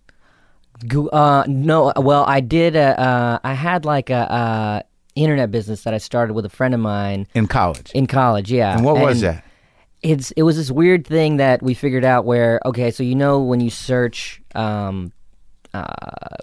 [0.87, 2.77] Go- uh, no, well, I did.
[2.77, 4.81] Uh, uh, I had like a uh,
[5.15, 7.91] internet business that I started with a friend of mine in college.
[7.95, 8.51] in college.
[8.53, 9.45] Yeah, and what was that?
[10.03, 13.41] it's it was this weird thing that we figured out where okay so you know
[13.41, 15.11] when you search um
[15.73, 15.87] uh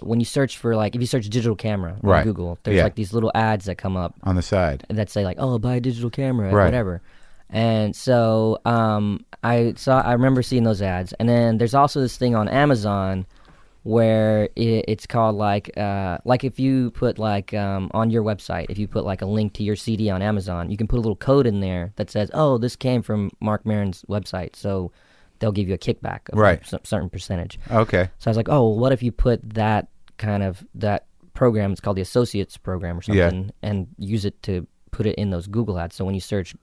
[0.02, 2.24] when you search for like if you search digital camera on Right.
[2.24, 2.82] google there's Yeah.
[2.84, 4.84] like these little ads that come up On the side.
[4.88, 6.64] that say like oh buy a digital camera or Right.
[6.64, 7.02] whatever
[7.50, 12.16] and so um i saw i remember seeing those ads and then there's also this
[12.16, 13.26] thing on amazon
[13.84, 18.66] where it, it's called like uh, like if you put like um, on your website
[18.68, 21.00] if you put like a link to your cd on amazon you can put a
[21.00, 24.92] little code in there that says oh this came from Marc Maron's website so
[25.38, 26.60] they'll give you a kickback of Right.
[26.72, 28.08] a certain percentage Okay.
[28.18, 31.72] so i was like oh well, what if you put that kind of that program
[31.72, 33.28] it's called the associates program or something Yeah.
[33.30, 36.54] something and use it to put it in those google ads so when you search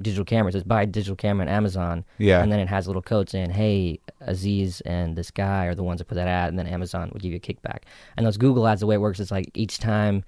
[0.00, 2.42] digital camera it says buy a digital camera on amazon Yeah.
[2.42, 5.98] and then it has little code saying hey aziz and this guy are the ones
[5.98, 7.80] that put that ad and then amazon would give you a kickback
[8.16, 10.24] and those google ads the way it works is like each time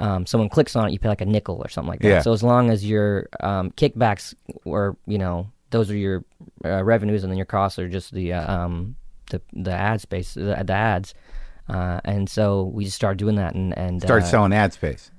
[0.00, 2.20] um, someone clicks on it you pay like a nickel or something like that Yeah.
[2.20, 6.24] so as long as your um, kickbacks or you know those are your
[6.64, 8.94] uh, revenues and then your costs are just the uh, um,
[9.30, 11.14] the, the ad space the, the ads
[11.68, 15.10] uh, and so we just started doing that and, and Started uh, selling ad space.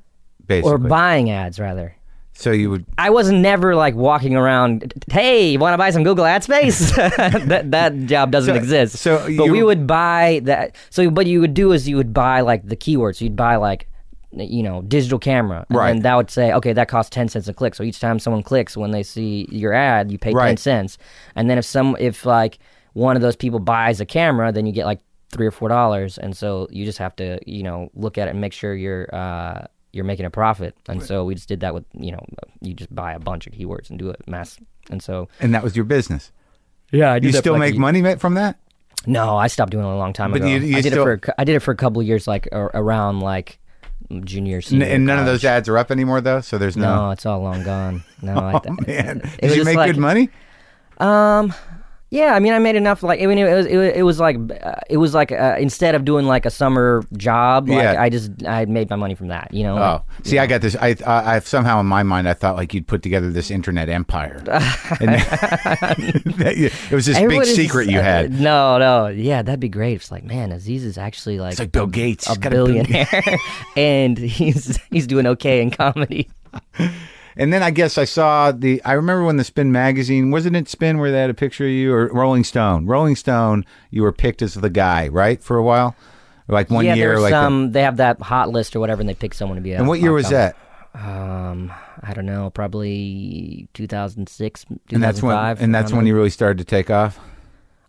[0.48, 0.72] Basically.
[0.72, 1.96] or buying ads rather
[2.40, 4.94] so you would I was never like walking around.
[5.12, 6.92] Hey, you want to buy some Google Ad Space?
[6.96, 8.96] that that job doesn't So- exist.
[8.98, 10.76] so but you- we would buy that.
[10.90, 13.18] So what you would do is you would buy like the keywords.
[13.18, 13.88] So you'd buy like
[14.32, 15.90] you know digital camera, and Right.
[15.90, 17.76] And that would say okay that costs ten cents a click.
[17.76, 20.98] So each time someone clicks when they see your ad, you pay ten cents.
[21.36, 22.60] And then if some if like
[22.94, 25.00] one of those people buys a camera, then you get like
[25.32, 26.18] three or four dollars.
[26.18, 29.14] And so you just have to you know look at it and make sure you're.
[29.14, 32.24] Uh, you're making a profit, and so we just did that with you know
[32.62, 34.58] you just buy a bunch of keywords and do it mass,
[34.90, 36.32] and so and that was your business.
[36.92, 38.58] yeah, I You still make money from that?
[39.08, 40.48] No, I stopped doing it a long time But ago.
[40.48, 42.08] you- you I did still- it for a I did it for a couple of
[42.08, 43.60] years, like around like
[44.24, 44.86] junior, N- senior.
[44.88, 47.40] and none of those ads are up anymore though, so there's no, No, it's all
[47.42, 48.04] long gone.
[48.22, 49.22] No, I, Oh man.
[49.24, 50.30] it Did was you just make like- good money?
[50.98, 51.54] Um,
[52.12, 53.04] yeah, I mean, I made enough.
[53.04, 55.56] Like, I mean, it was it was, it was like uh, it was like uh,
[55.60, 58.02] instead of doing like a summer job, like Yeah.
[58.02, 59.54] I just I made my money from that.
[59.54, 59.78] You know.
[59.78, 60.76] Oh, see, I got this.
[60.76, 63.90] I, I, I somehow in my mind, I thought like you'd put together this internet
[63.90, 64.42] empire.
[65.00, 65.10] And
[66.40, 68.32] that you- it was this big is- secret you had.
[68.40, 69.96] no, no, yeah, that'd be great.
[69.98, 72.30] It's like, man, Aziz is actually like, It's like Bill Gates.
[72.30, 73.08] a got a billionaire,
[73.78, 76.28] and he's he's doing okay in comedy.
[77.38, 78.82] And then I guess I saw the.
[78.84, 81.72] I remember when the Spin magazine wasn't it Spin where they had a picture of
[81.72, 82.86] you or Rolling Stone.
[82.86, 85.96] Rolling Stone, you were picked as the guy, right, for a while.
[86.48, 87.50] Like one yeah, year, there's like.
[87.50, 89.74] the- they have that hot list or whatever, and they pick someone to be.
[89.74, 89.82] On.
[89.82, 90.56] And what year was that?
[90.96, 94.82] Um, I don't know, probably 2006, 2005.
[94.92, 95.64] And that's when.
[95.64, 97.20] And that's when you really started to take off.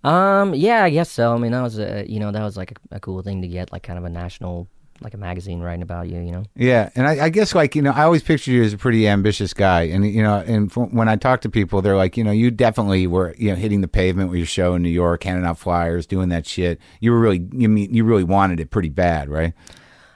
[0.04, 1.34] Um, yeah, I guess so.
[1.34, 3.48] I mean, that was a, you know, that was like a, a cool thing to
[3.48, 4.68] get, like kind of a national,
[5.02, 6.44] like a magazine writing about you, you know.
[6.54, 9.06] Yeah, and I, I guess like you know, I always pictured you as a pretty
[9.08, 12.30] ambitious guy, and you know, and when I talk to people, they're like, you know,
[12.30, 15.44] you definitely were, you know, hitting the pavement with your show in New York, handing
[15.44, 16.80] out flyers, doing that shit.
[17.00, 19.52] You were really, you mean, you really wanted it pretty bad, right?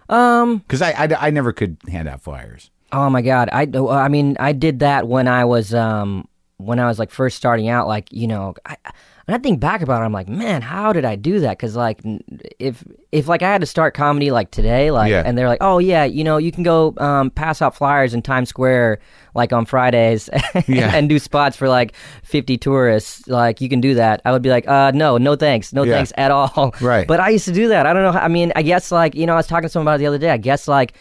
[0.09, 2.71] Um, Because I, I, I never could hand out flyers.
[2.93, 6.87] Oh my god, I I mean I did that when I was um when I
[6.87, 8.77] was like first starting out like you know I
[9.27, 11.75] and I think back about it I'm like man how did I do that cuz
[11.75, 12.01] like
[12.61, 15.23] if if like I had to start comedy like today like Yeah.
[15.27, 18.23] and they're like oh yeah you know you can go um pass out flyers in
[18.23, 19.01] Times Square
[19.35, 20.31] like on Fridays
[20.69, 20.95] Yeah.
[20.95, 24.51] and do spots for like 50 tourists like you can do that I would be
[24.51, 25.95] like uh no no thanks no Yeah.
[25.95, 27.07] thanks at all Right.
[27.09, 29.17] but I used to do that I don't know how, I mean I guess like
[29.17, 30.95] you know I was talking to someone about it the other day I guess like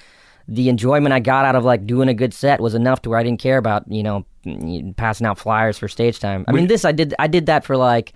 [0.47, 3.19] the enjoyment I got out of like doing a good set was enough to where
[3.19, 4.25] I didn't care about you know
[4.97, 6.45] passing out flyers for stage time.
[6.47, 8.13] I mean, this I did I did that for like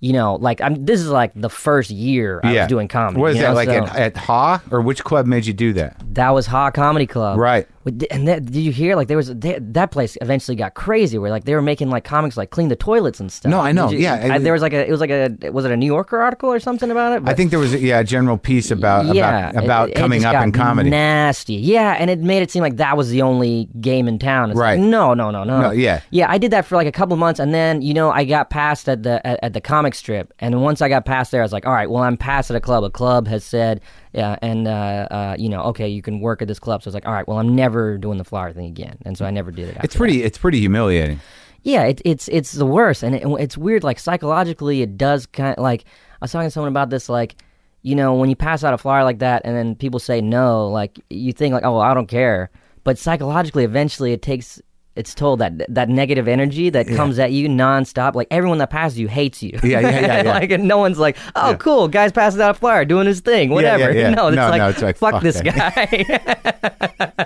[0.00, 3.20] you know like I'm this is like the first year I was doing comedy.
[3.20, 5.52] What is you that know, like so at, at Ha or which club made you
[5.52, 5.96] do that?
[6.14, 7.66] that was Ha Comedy Club, Right.
[8.10, 11.30] And that, did you hear like there was they, that place eventually got crazy where
[11.30, 13.48] like they were making like comics like clean the toilets and stuff.
[13.50, 13.90] No, I know.
[13.90, 15.86] You- Yeah, I, there was like a it was like a was it a New
[15.86, 17.28] Yorker article or something about it?
[17.28, 20.24] I think there was a, yeah a general piece about yeah, about about it- coming
[20.24, 20.90] up got in comedy.
[20.90, 24.50] Nasty, yeah, and it made it seem like that was the only game in town.
[24.50, 24.78] It's Right.
[24.78, 25.60] Like, no, no, no, no.
[25.60, 26.00] No, yeah.
[26.10, 28.50] Yeah, I did that for like a couple months, and then you know I got
[28.50, 31.44] passed at the at, at the comic strip, and once I got past there, I
[31.44, 32.82] was like, all right, well I'm past at a club.
[32.82, 33.80] A club has said,
[34.16, 36.82] yeah, and uh, uh, you know, okay, you can work at this club.
[36.82, 39.16] So I was like, all right, well I'm never doing the flyer thing again, and
[39.16, 39.76] so I never did it.
[39.84, 41.20] It's pretty it's pretty humiliating.
[41.62, 43.84] yeah, it, it's it's the worst, and it, it's weird.
[43.84, 47.08] Like psychologically, it does kind of like I was talking to someone about this.
[47.10, 47.36] Like,
[47.82, 50.68] you know, when you pass out a flyer like that, and then people say no,
[50.68, 52.50] like you think like, oh, well, I don't care.
[52.84, 54.62] But psychologically, eventually, it takes
[54.96, 58.14] it's told that that negative energy that comes at you nonstop.
[58.14, 59.58] Like everyone that passes you hates you.
[59.62, 60.30] Yeah, yeah, yeah, yeah.
[60.32, 61.56] like and no one's like, oh, Yeah.
[61.56, 63.92] cool, guy's passing out a flyer, doing his thing, Yeah, yeah, whatever.
[63.98, 64.10] yeah.
[64.10, 67.25] No, it's No, like, no, it's like, fuck, fuck this guy.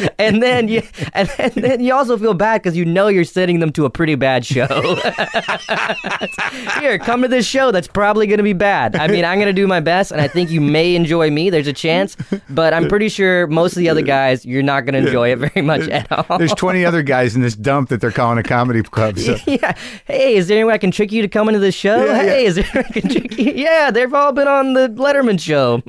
[0.18, 3.60] and then you and, and then you also feel bad because you know you're sending
[3.60, 4.66] them to a pretty bad show.
[6.80, 8.96] Here, come to this show that's probably going to be bad.
[8.96, 11.50] I mean, I'm going to do my best, and I think you may enjoy me.
[11.50, 12.16] There's a chance,
[12.48, 15.38] but I'm pretty sure most of the other guys, you're not going to enjoy it
[15.38, 16.38] very much at all.
[16.38, 19.18] There's 20 other guys in this dump that they're calling a comedy club.
[19.18, 19.36] So.
[19.46, 19.76] yeah.
[20.06, 22.04] Hey, is there any way I can trick you to come into the show?
[22.04, 22.48] Yeah, hey, yeah.
[22.48, 23.52] is there any way I can trick you?
[23.52, 25.82] Yeah, they've all been on the Letterman show.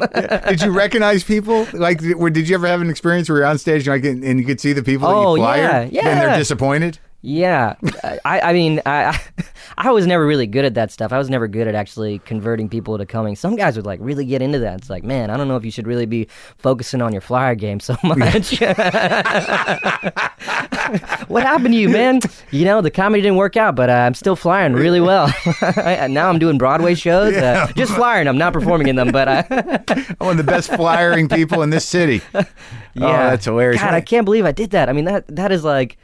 [0.49, 1.67] did you recognize people?
[1.73, 4.45] Like, did you ever have an experience where you're on stage and, like, and you
[4.45, 5.61] could see the people Oh, that you oh, flyer?
[5.61, 6.15] yeah, And yeah.
[6.27, 6.99] they're disappointed?
[7.25, 7.75] Yeah,
[8.25, 9.17] I, I mean, I,
[9.77, 11.13] I was never really good at that stuff.
[11.13, 13.37] I was never good at actually converting people to coming.
[13.37, 14.79] Some guys would like really get into that.
[14.79, 17.55] It's like, man, I don't know if you should really be focusing on your flyer
[17.55, 18.59] game so much.
[21.29, 22.19] what happened to you, man?
[22.51, 25.33] You know, the comedy didn't work out, but uh, I'm still flying really well.
[26.09, 29.13] now I'm doing Broadway shows, uh, just flying I'm not performing in them.
[29.13, 32.21] But uh, I'm One of the best flyering people in this city.
[32.33, 32.43] yeah,
[32.97, 33.81] Oh, that's hilarious.
[33.81, 34.89] God, I can't believe I did that.
[34.89, 35.97] I mean, that that is like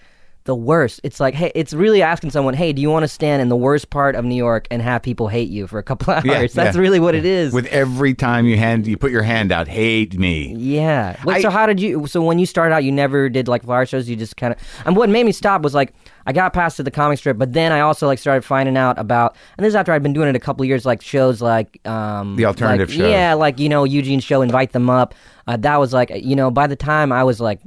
[0.50, 1.00] the worst.
[1.04, 3.56] It's like, hey, it's really asking someone, hey, do you want to stand in the
[3.56, 6.26] worst part of New York and have people hate you for a couple hours?
[6.26, 6.82] Yeah, That's yeah.
[6.82, 7.54] really what it is.
[7.54, 10.54] With every time you hand, you put your hand out, hate me.
[10.58, 11.16] yeah.
[11.24, 12.06] Wait, I- so how did you?
[12.08, 14.10] So when you started out, you never did like flyer shows.
[14.10, 14.60] You just kind of.
[14.86, 15.94] And what made me stop was like
[16.26, 19.00] I got past to the comic strip, but then I also like started finding out
[19.00, 19.36] about.
[19.58, 22.36] And this is after I'd been doing it a couple years, like shows like um
[22.36, 23.10] The alternative like, shows.
[23.12, 25.14] Yeah, like you know Eugene's show, invite them up.
[25.48, 27.60] Uh, that was like you know by the time I was like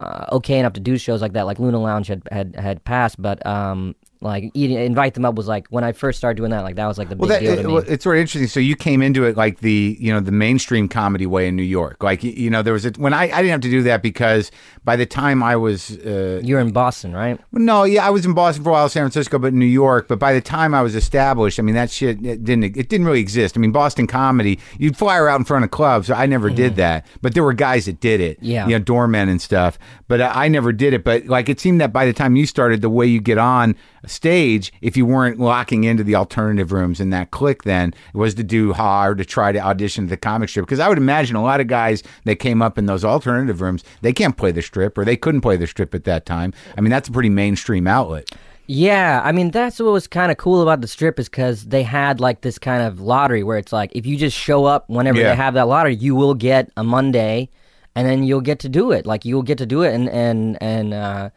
[0.00, 1.46] uh, okay enough to do shows like that.
[1.46, 5.46] Like Luna Lounge had had, had passed, but um, like eating, invite them up was
[5.46, 6.60] like when I first started doing that.
[6.62, 8.48] Like that was like the Well, big that, deal it, well, it's sort of interesting.
[8.48, 11.62] So you came into it like the you know the mainstream comedy way in New
[11.62, 12.02] York.
[12.02, 14.50] Like you- know there was a, when I I didn't have to do that because
[14.84, 17.38] by the time I was uh, You're in Boston, right?
[17.52, 20.08] no yeah I was in Boston for a while, San Francisco, but New York.
[20.08, 23.06] But by the time I was established, I mean that shit it didn't it didn't
[23.06, 23.56] really exist.
[23.56, 26.10] I mean Boston comedy you'd flyer out in front of clubs.
[26.10, 28.38] I never did that, but there were guys that did it.
[28.38, 28.46] Mm-hmm.
[28.46, 28.66] Yeah.
[28.66, 29.78] you know doormen and stuff.
[30.08, 31.04] But I, I never did it.
[31.04, 33.74] But like it seemed that by the time you started, the way you get on
[34.06, 38.44] stage, if you weren't locking into the alternative rooms in that click then was to
[38.44, 40.64] do hard to try to audition the comic strip.
[40.66, 43.84] Because I would imagine a lot of guys that came up in those alternative rooms,
[44.02, 46.52] they can't play the strip or they couldn't play the strip at that time.
[46.76, 48.30] I mean, that's a pretty mainstream outlet.
[48.68, 51.84] Yeah, I mean that's what was kind of cool about the strip is because they
[51.84, 55.20] had like this kind of lottery where it's like if you just show up whenever
[55.20, 55.30] Yeah.
[55.30, 57.48] they have that lottery, you will get a Monday,
[57.94, 59.06] and then you'll get to do it.
[59.06, 61.30] Like you'll get to do it, and and and uh,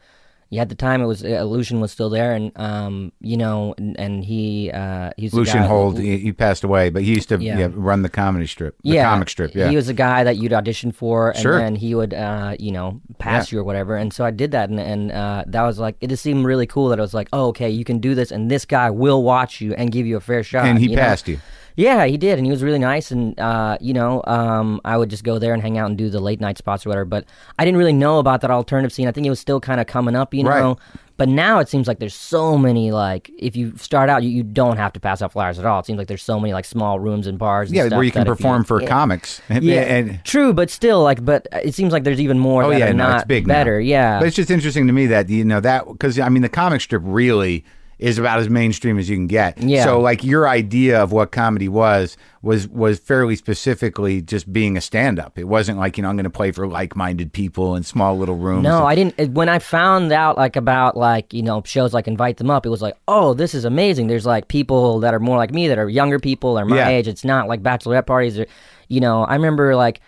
[0.52, 3.72] Yeah, at the time it was uh, Lucien was still there, and um, you know,
[3.78, 7.40] and, and he uh, he's Lucien Hold, he, he passed away, but he used to
[7.40, 7.56] Yeah.
[7.56, 9.54] yeah, run the comedy strip, the yeah, comic strip.
[9.54, 11.58] Yeah, He was a guy that you'd audition for, and Sure.
[11.58, 13.94] then he would, uh, you know, pass you or whatever.
[13.96, 16.66] And so I did that, and, and uh, that was like, it just seemed really
[16.66, 19.22] cool that it was like, oh, okay, you can do this, and this guy will
[19.22, 20.66] watch you and give you a fair shot.
[20.66, 21.02] and he you know?
[21.02, 21.38] passed you.
[21.76, 23.10] Yeah, he did, and he was really nice.
[23.10, 26.10] And uh, you know, um, I would just go there and hang out and do
[26.10, 27.04] the late night spots or whatever.
[27.04, 27.24] But
[27.58, 29.08] I didn't really know about that alternative scene.
[29.08, 30.50] I think it was still kind of coming up, you know.
[30.50, 30.76] Right.
[31.16, 34.42] But now it seems like there's so many like if you start out, you, you
[34.42, 35.78] don't have to pass out flyers at all.
[35.80, 37.68] It seems like there's so many like small rooms and bars.
[37.68, 38.88] And Yeah, where you can perform for yeah.
[38.88, 39.42] comics.
[39.50, 42.70] And, Yeah, and- true, but still, like, but it seems like there's even more oh
[42.70, 43.52] that yeah, are no, not it's big now.
[43.54, 43.78] better.
[43.78, 46.48] Yeah, But it's just interesting to me that you know that because I mean the
[46.48, 47.66] comic strip really
[48.00, 49.58] is about as mainstream as you can get.
[49.62, 49.84] Yeah.
[49.84, 54.80] So like your idea of what comedy was was was fairly specifically just being a
[54.80, 55.38] stand up.
[55.38, 58.16] It wasn't like you know I'm going to play for like minded people in small
[58.16, 58.62] little rooms.
[58.64, 59.32] No, I didn't.
[59.34, 62.70] When I found out like about like you know shows like Invite Them Up, it
[62.70, 64.06] was like, oh, this is amazing.
[64.06, 66.88] There's like people that are more like me, that are younger people, or my Yeah.
[66.88, 67.06] age.
[67.06, 68.38] It's not like bachelorette parties.
[68.38, 68.46] Or,
[68.88, 70.00] you know, I remember like,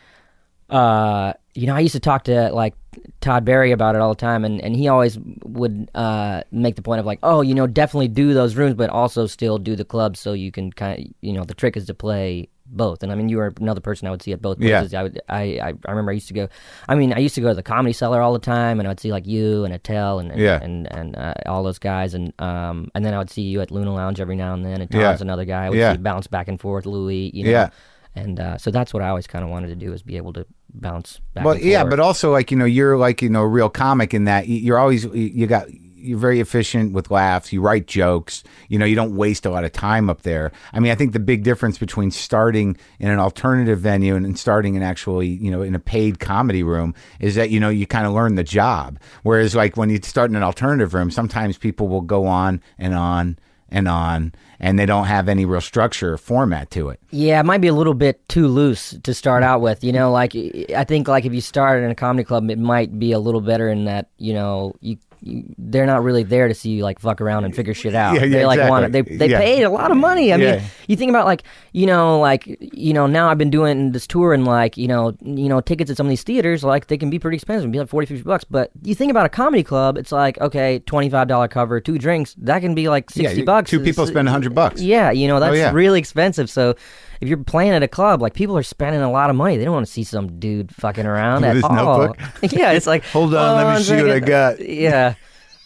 [0.70, 2.74] uh, you know, I used to talk to like
[3.20, 6.82] Todd Barry about it all the time, and, and he always would uh, make the
[6.82, 9.84] point of like, oh, you know, definitely do those rooms, but also still do the
[9.84, 13.02] clubs, so you can kind of, you know, the trick is to play both.
[13.02, 14.94] And I mean, you were another person I would see at both places.
[14.94, 15.00] Yeah.
[15.00, 15.42] I would, I,
[15.86, 16.48] I, remember I used to go.
[16.88, 18.90] I mean, I used to go to the Comedy Cellar all the time, and I
[18.90, 20.58] would see like you and Attell and and Yeah.
[20.62, 23.70] and, and uh, all those guys, and um, and then I would see you at
[23.70, 25.02] Luna Lounge every now and then, and Yeah.
[25.02, 25.66] Todd's another guy.
[25.66, 25.92] I would Yeah.
[25.92, 27.50] see bounce back and forth, Louis, you know.
[27.50, 27.68] Yeah.
[28.14, 30.32] And uh, so that's what I always kind of wanted to do is be able
[30.34, 31.44] to bounce back.
[31.44, 34.24] Well, yeah, but also like you know you're like you know a real comic in
[34.24, 37.52] that you're always you got you're very efficient with laughs.
[37.52, 38.42] You write jokes.
[38.68, 40.52] You know you don't waste a lot of time up there.
[40.72, 44.38] I mean, I think the big difference between starting in an alternative venue and, and
[44.38, 47.86] starting in actually you know in a paid comedy room is that you know you
[47.86, 48.98] kind of learn the job.
[49.22, 52.94] Whereas like when you start in an alternative room, sometimes people will go on and
[52.94, 53.38] on
[53.72, 57.00] and on, and they don't have any real structure or format to it.
[57.10, 59.82] Yeah, it might be a little bit too loose to start out with.
[59.82, 60.34] You know, like
[60.74, 63.40] I think like if you start in a comedy club, it might be a little
[63.40, 64.96] better in that you know you.
[65.22, 68.14] You they're not really there to see you like fuck around and figure shit out.
[68.14, 68.70] Yeah, yeah, they like exactly.
[68.82, 69.38] want they they Yeah.
[69.38, 70.32] paid a lot of money.
[70.32, 70.56] I Yeah.
[70.56, 74.06] mean, you think about like you know like you know now I've been doing this
[74.06, 76.98] tour and like you know you know tickets at some of these theaters like they
[76.98, 78.44] can be pretty expensive, be like 40, 50 bucks.
[78.44, 81.98] But you think about a comedy club, it's like okay, twenty five dollar cover, two
[81.98, 83.70] drinks, that can be like sixty bucks.
[83.70, 84.82] Two people It's- spend a hundred bucks.
[84.82, 86.50] yeah, you know oh, that's Oh, really expensive.
[86.50, 86.74] So
[87.22, 89.56] if you're playing at a club, like people are spending a lot of money.
[89.56, 91.98] They don't want to see some dude fucking around With at all.
[92.08, 92.18] notebook?
[92.52, 94.58] yeah, it's like Hold on, let me see what I got.
[94.68, 95.14] Yeah.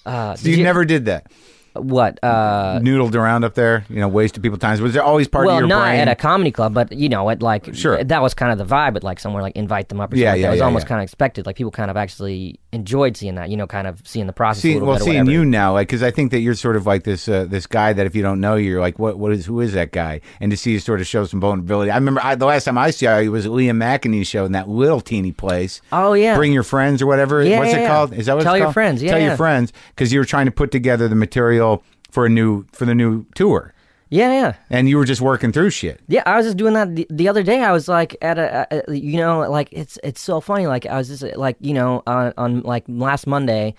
[0.05, 1.33] Uh, So did you, never did that.
[1.81, 2.19] What?
[2.23, 4.81] Uh, noodled around up there, you know, wasted people times.
[4.81, 6.01] Was there always part well, of your not brain?
[6.01, 8.03] at a comedy club, but you know, at like Sure.
[8.03, 8.97] that was kind of the vibe.
[8.97, 10.13] At like somewhere like invite them up.
[10.13, 10.49] Or Yeah, something yeah, that.
[10.49, 10.89] It was yeah, almost yeah.
[10.89, 11.47] kind of expected.
[11.47, 13.51] Like people kind of actually enjoyed seeing that.
[13.51, 14.63] You know, kind of seeing the process.
[14.63, 17.29] See, well, seeing you now, like, because I think that you're sort of like this
[17.29, 19.73] uh, this guy that if you don't know, you're like, what what is who is
[19.73, 20.21] that guy?
[20.41, 21.91] And to see you sort of show some vulnerability.
[21.91, 24.53] I remember I, the last time I saw you was at Liam McEneaney's show in
[24.53, 25.81] that little teeny place.
[25.93, 26.37] Oh yeah.
[26.37, 27.43] Bring your friends or whatever.
[27.43, 28.13] Yeah, What's it called?
[28.13, 30.47] Is that what Tell it's your friends, yeah, Tell your friends because you were trying
[30.47, 31.66] to put together the material
[32.11, 33.73] for a new for the new tour,
[34.09, 34.55] yeah, yeah.
[34.71, 36.01] and you were just working through shit.
[36.09, 37.63] Yeah, I was just doing that the, the other day.
[37.63, 40.67] I was like at a, a, you know, like it's it's so funny.
[40.67, 43.75] Like I was just like you know on on like last Monday,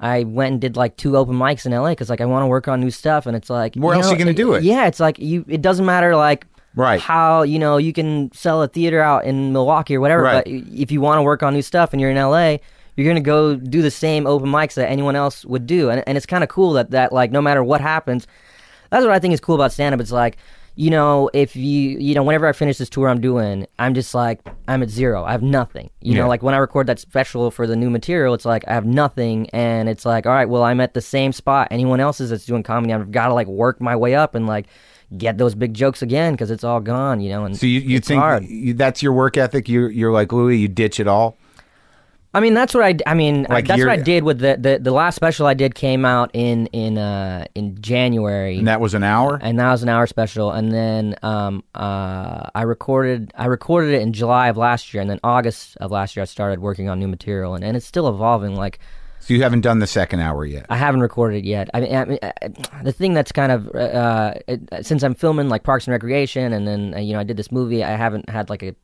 [0.00, 2.48] I went and did like two open mics in LA because like I want to
[2.48, 4.62] work on new stuff, and it's like Where else know, are you gonna do it?
[4.64, 5.44] Yeah, it's like you.
[5.48, 7.00] It doesn't matter like Right.
[7.00, 10.44] how you know you can sell a theater out in Milwaukee or whatever, Right.
[10.44, 12.58] but if you want to work on new stuff and you're in LA.
[12.96, 16.16] You're gonna go do the same open mics that anyone else would do, and and
[16.16, 18.26] it's kind of cool that that like no matter what happens,
[18.90, 20.00] that's what I think is cool about stand up.
[20.00, 20.36] It's like,
[20.74, 24.14] you know, if you, you know, whenever I finish this tour I'm doing, I'm just
[24.14, 25.24] like, I'm at zero.
[25.24, 25.88] I have nothing.
[26.00, 26.22] You Yeah.
[26.22, 28.84] know, like when I record that special for the new material, it's like I have
[28.86, 29.48] nothing.
[29.50, 32.44] And it's like, all right, well, I'm at the same spot anyone else is that's
[32.46, 32.92] doing comedy.
[32.92, 34.66] I've got to like work my way up and like
[35.16, 37.44] get those big jokes again because it's all gone, you know.
[37.46, 38.46] And So you, you think hard.
[38.76, 39.68] that's your work ethic?
[39.68, 40.56] You're you're like Louis.
[40.58, 41.36] You ditch it all.
[42.34, 42.96] I mean, that's what I.
[43.06, 45.54] I mean, I- Like that's what I did with the, the the last special I
[45.54, 48.56] did came out in in uh in January.
[48.58, 49.38] And that was an hour.
[49.42, 54.00] and that was an hour special and then um uh i recorded i recorded it
[54.02, 56.98] in july of last year and then august of last year i started working on
[56.98, 58.78] new material and, and it's still evolving like
[59.20, 60.66] So you haven't done the second hour yet.
[60.70, 62.32] i haven't recorded it yet i mean, I mean uh,
[62.82, 66.66] the thing that's kind of uh it, since i'm filming like parks and recreation and
[66.66, 68.74] then uh, you know i did this movie i haven't had like a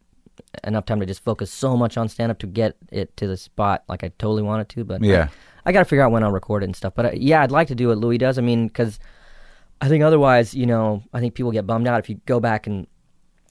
[0.64, 3.36] enough time to just focus so much on stand up to get it to the
[3.36, 5.28] spot like i totally wanted to but Yeah.
[5.64, 6.94] I, I got to figure out when I'll record it and stuff.
[6.94, 8.38] But uh, yeah, I'd like to do what Louis does.
[8.38, 8.98] I mean, because
[9.82, 12.66] I think otherwise, you know, I think people get bummed out if you go back
[12.66, 12.86] and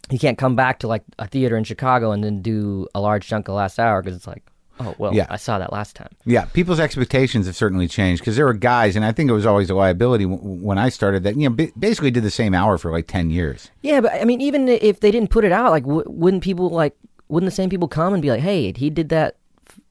[0.09, 3.27] you can't come back to like a theater in Chicago and then do a large
[3.27, 4.43] chunk of the last hour because it's like,
[4.79, 5.25] Oh well, Yeah.
[5.29, 6.09] I saw that last time.
[6.25, 9.45] Yeah, people's expectations have certainly changed because there were guys, and I think it was
[9.45, 12.53] always a liability w- when I started that you know ba- basically did the same
[12.53, 13.71] hour for like ten years.
[13.81, 16.69] Yeah, but I mean, even if they didn't put it out, like, w- wouldn't people
[16.69, 16.95] like,
[17.29, 19.36] wouldn't the same people come and be like, "Hey, he did that f-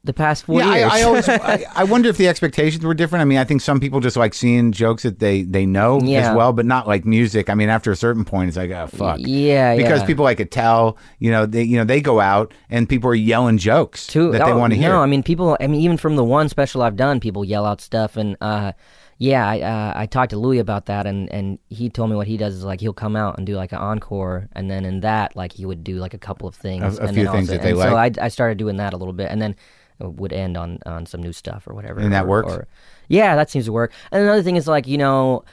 [0.06, 0.92] the past four yeah, years"?
[0.92, 3.20] I, I always I, I wonder if the expectations were different.
[3.22, 6.30] I mean, I think some people just like seeing jokes that they they know Yeah.
[6.30, 7.50] as well, but not like music.
[7.50, 9.18] I mean, after a certain point, it's like oh fuck.
[9.20, 10.06] Yeah, because yeah.
[10.06, 10.96] people like could tell.
[11.18, 14.44] You know, they you know they go out and people are yelling jokes Too, that
[14.44, 14.90] they oh, want to hear.
[14.90, 15.56] No, I mean, people.
[15.60, 18.72] I mean, even from the one special I've done, people yell out stuff, and uh,
[19.18, 22.26] yeah, I uh, I talked to Louis about that, and and he told me what
[22.26, 25.00] he does is like he'll come out and do like an encore, and then in
[25.00, 27.32] that like he would do like a couple of things, A- a and few then
[27.32, 27.96] things also- that they and So.
[27.96, 29.56] I I started doing that a little bit, and then
[30.02, 32.00] Uh, would end on on some new stuff or whatever.
[32.00, 32.52] And that or- works?
[32.52, 32.68] Or,
[33.08, 33.92] yeah, that seems to work.
[34.12, 35.44] And another thing is like you know.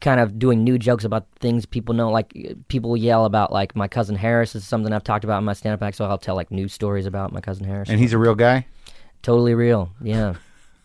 [0.00, 2.36] Kind of doing new jokes about things people know, like
[2.68, 5.80] people yell about like my cousin Harris is something I've talked about in my stand-up
[5.82, 5.96] act.
[5.96, 7.88] So I'll tell like new stories about my cousin Harris.
[7.88, 8.66] and he's a real guy.
[9.22, 9.92] Totally real.
[10.02, 10.34] Yeah.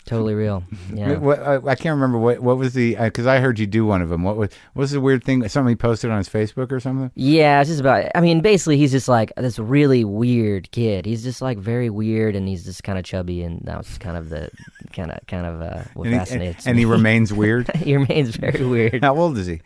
[0.09, 0.63] Totally real.
[0.91, 1.17] Yeah.
[1.17, 4.01] What, I, I can't remember what what was the because I heard you do one
[4.01, 4.23] of them.
[4.23, 5.47] What was what was the weird thing?
[5.47, 7.11] Something he posted on his Facebook or something.
[7.13, 8.09] Yeah, it's just about.
[8.15, 11.05] I mean, basically, he's just like this really weird kid.
[11.05, 14.17] He's just like very weird, and he's just kind of chubby, and that was kind
[14.17, 14.49] of the
[14.93, 17.69] kind of kind of uh, what And he, fascinates and he remains weird.
[17.75, 19.03] he remains very weird.
[19.03, 19.61] How old is he?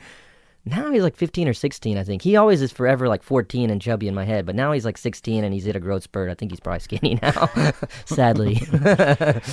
[0.66, 2.22] Now he's like 15 or 16, I think.
[2.22, 4.98] He always is forever like 14 and chubby in my head, but now he's like
[4.98, 6.30] 16 and he's hit a growth spurt.
[6.30, 7.50] I think he's probably skinny now,
[8.06, 8.62] sadly.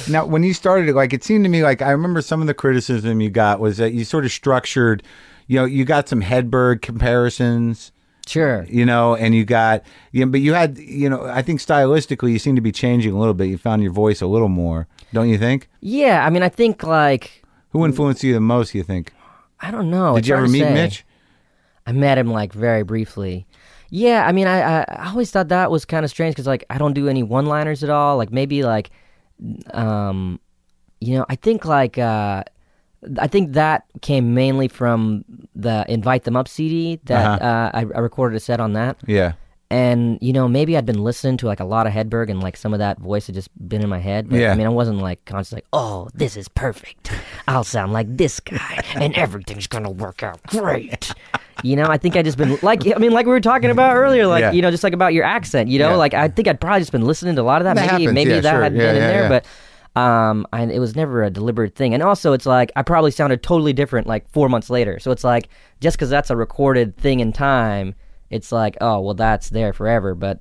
[0.08, 2.46] Now, when you started it, like it seemed to me like I remember some of
[2.46, 5.02] the criticism you got was that you sort of structured,
[5.46, 7.92] you know, you got some Hedberg comparisons,
[8.26, 8.66] sure.
[8.68, 9.82] you know, and you got,
[10.12, 13.12] you know, but you had, you know, I think stylistically you seem to be changing
[13.12, 13.46] a little bit.
[13.46, 15.68] You found your voice a little more, don't you think?
[15.80, 18.74] Yeah, I mean, I think like Who influenced you the most?
[18.74, 19.12] You think?
[19.60, 20.14] I don't know.
[20.14, 20.72] Did It's you ever meet say.
[20.74, 21.04] Mitch?
[21.86, 23.46] I met him like very briefly.
[23.90, 26.64] Yeah, I mean, I I, I always thought that was kind of strange because like
[26.70, 28.16] I don't do any one liners at all.
[28.16, 28.90] Like maybe like,
[29.74, 30.38] um,
[31.00, 32.44] you know, I think like uh,
[33.18, 37.44] I think that came mainly from the Invite Them Up CD that Uh-huh.
[37.44, 38.96] uh, I, I recorded a set on that.
[39.06, 39.32] Yeah.
[39.72, 42.56] And you know, maybe I'd been listening to like a lot of Hedberg, and like
[42.56, 44.28] some of that voice had just been in my head.
[44.28, 44.50] But, Yeah.
[44.50, 47.12] I mean, I wasn't like constantly like, "Oh, this is perfect.
[47.46, 51.12] I'll sound like this guy, and everything's gonna work out great."
[51.62, 53.94] You know, I think I just been like, I mean, like we were talking about
[53.94, 54.52] earlier, like Yeah.
[54.52, 55.68] you know, just like about your accent.
[55.68, 55.96] You know, Yeah.
[55.96, 57.74] like I think I'd probably just been listening to a lot of that.
[57.76, 58.62] That maybe happens, maybe that sure.
[58.62, 59.46] had been in there, but.
[59.96, 63.42] Um, I, it was never a deliberate thing, and also it's like I probably sounded
[63.42, 65.00] totally different like four months later.
[65.00, 65.48] So it's like
[65.80, 67.96] just because that's a recorded thing in time,
[68.30, 70.14] it's like oh well that's there forever.
[70.14, 70.40] But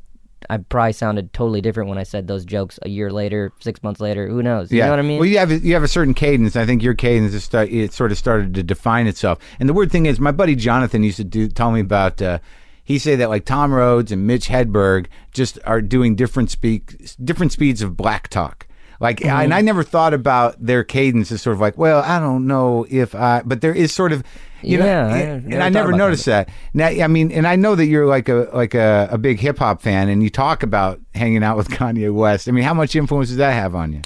[0.49, 3.99] I probably sounded totally different when I said those jokes a year later, six months
[3.99, 4.27] later.
[4.27, 4.71] Who knows?
[4.71, 4.85] You yeah.
[4.85, 5.19] know what I mean?
[5.19, 6.55] Well, you have you have a certain cadence.
[6.55, 9.39] I think your cadence is start, it sort of started to define itself.
[9.59, 12.21] And the weird thing is, my buddy Jonathan used to do tell me about.
[12.21, 12.39] Uh,
[12.81, 17.51] he say that like Tom Rhodes and Mitch Hedberg just are doing different speak different
[17.51, 18.65] speeds of black talk.
[18.99, 19.29] Like, Mm-hmm.
[19.29, 22.85] and I never thought about their cadence as sort of like, well, I don't know
[22.89, 24.23] if I, but there is sort of,
[24.61, 26.49] you Yeah, know, I and, and I never noticed that.
[26.73, 29.59] Now, I mean, and I know that you're like a like a, a big hip
[29.59, 32.49] hop fan, and you talk about hanging out with Kanye West.
[32.49, 34.01] I mean, how much influence does that have on you?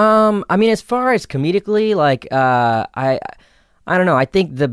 [0.00, 3.18] Um, I mean, as far as comedically, like, uh, I,
[3.88, 4.16] I don't know.
[4.16, 4.66] I think the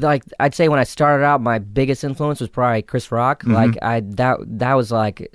[0.00, 3.42] like I'd say when I started out, my biggest influence was probably Chris Rock.
[3.42, 3.54] Mm-hmm.
[3.54, 5.28] Like, I that that was like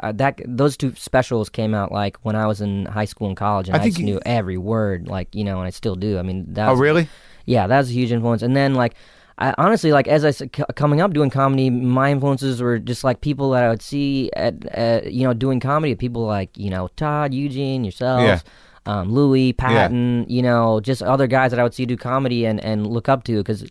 [0.00, 0.40] uh, that.
[0.46, 3.76] Those two specials came out like when I was in high school and college, and
[3.76, 6.18] I I, just you- knew every word, like you know, and I still do.
[6.18, 7.08] I mean, that Oh, really?
[7.46, 8.42] yeah, that was a huge influence.
[8.42, 8.94] And then like,
[9.38, 13.04] I honestly like as I s- c- coming up doing comedy, my influences were just
[13.04, 15.94] like people that I would see at, at you know doing comedy.
[15.94, 18.22] People like you know Todd, Eugene, yourself.
[18.22, 18.40] Yeah.
[18.86, 22.58] Um, Louis, Patton, you know, just other guys that I would see do comedy and,
[22.64, 23.62] and look up to because,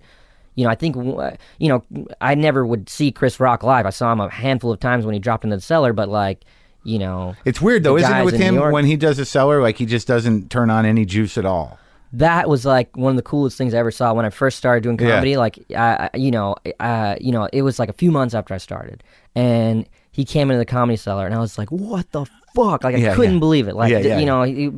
[0.55, 1.83] you know, I think, you know,
[2.21, 3.85] I never would see Chris Rock live.
[3.85, 6.45] I saw him a handful of times when he dropped into the cellar, but like,
[6.83, 9.61] you know, It's weird though, isn't it, with him when he does a cellar?
[9.61, 11.77] Like he just doesn't turn on any juice at all.
[12.13, 14.81] that was like one of the coolest things I ever saw when I first started
[14.83, 15.09] doing Yeah.
[15.11, 15.37] comedy.
[15.37, 18.53] Like, I, I- you know, uh, you know, it was like a few months after
[18.53, 19.03] I started,
[19.35, 22.25] and he came into the comedy cellar, and I was like, "What the
[22.55, 23.39] fuck?" Like, I Yeah, couldn't yeah.
[23.39, 23.75] believe it.
[23.75, 24.69] Like, Yeah, you know, he,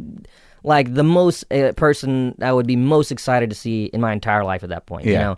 [0.64, 4.44] like the most uh, person I would be most excited to see in my entire
[4.44, 5.06] life at that point.
[5.06, 5.38] You know,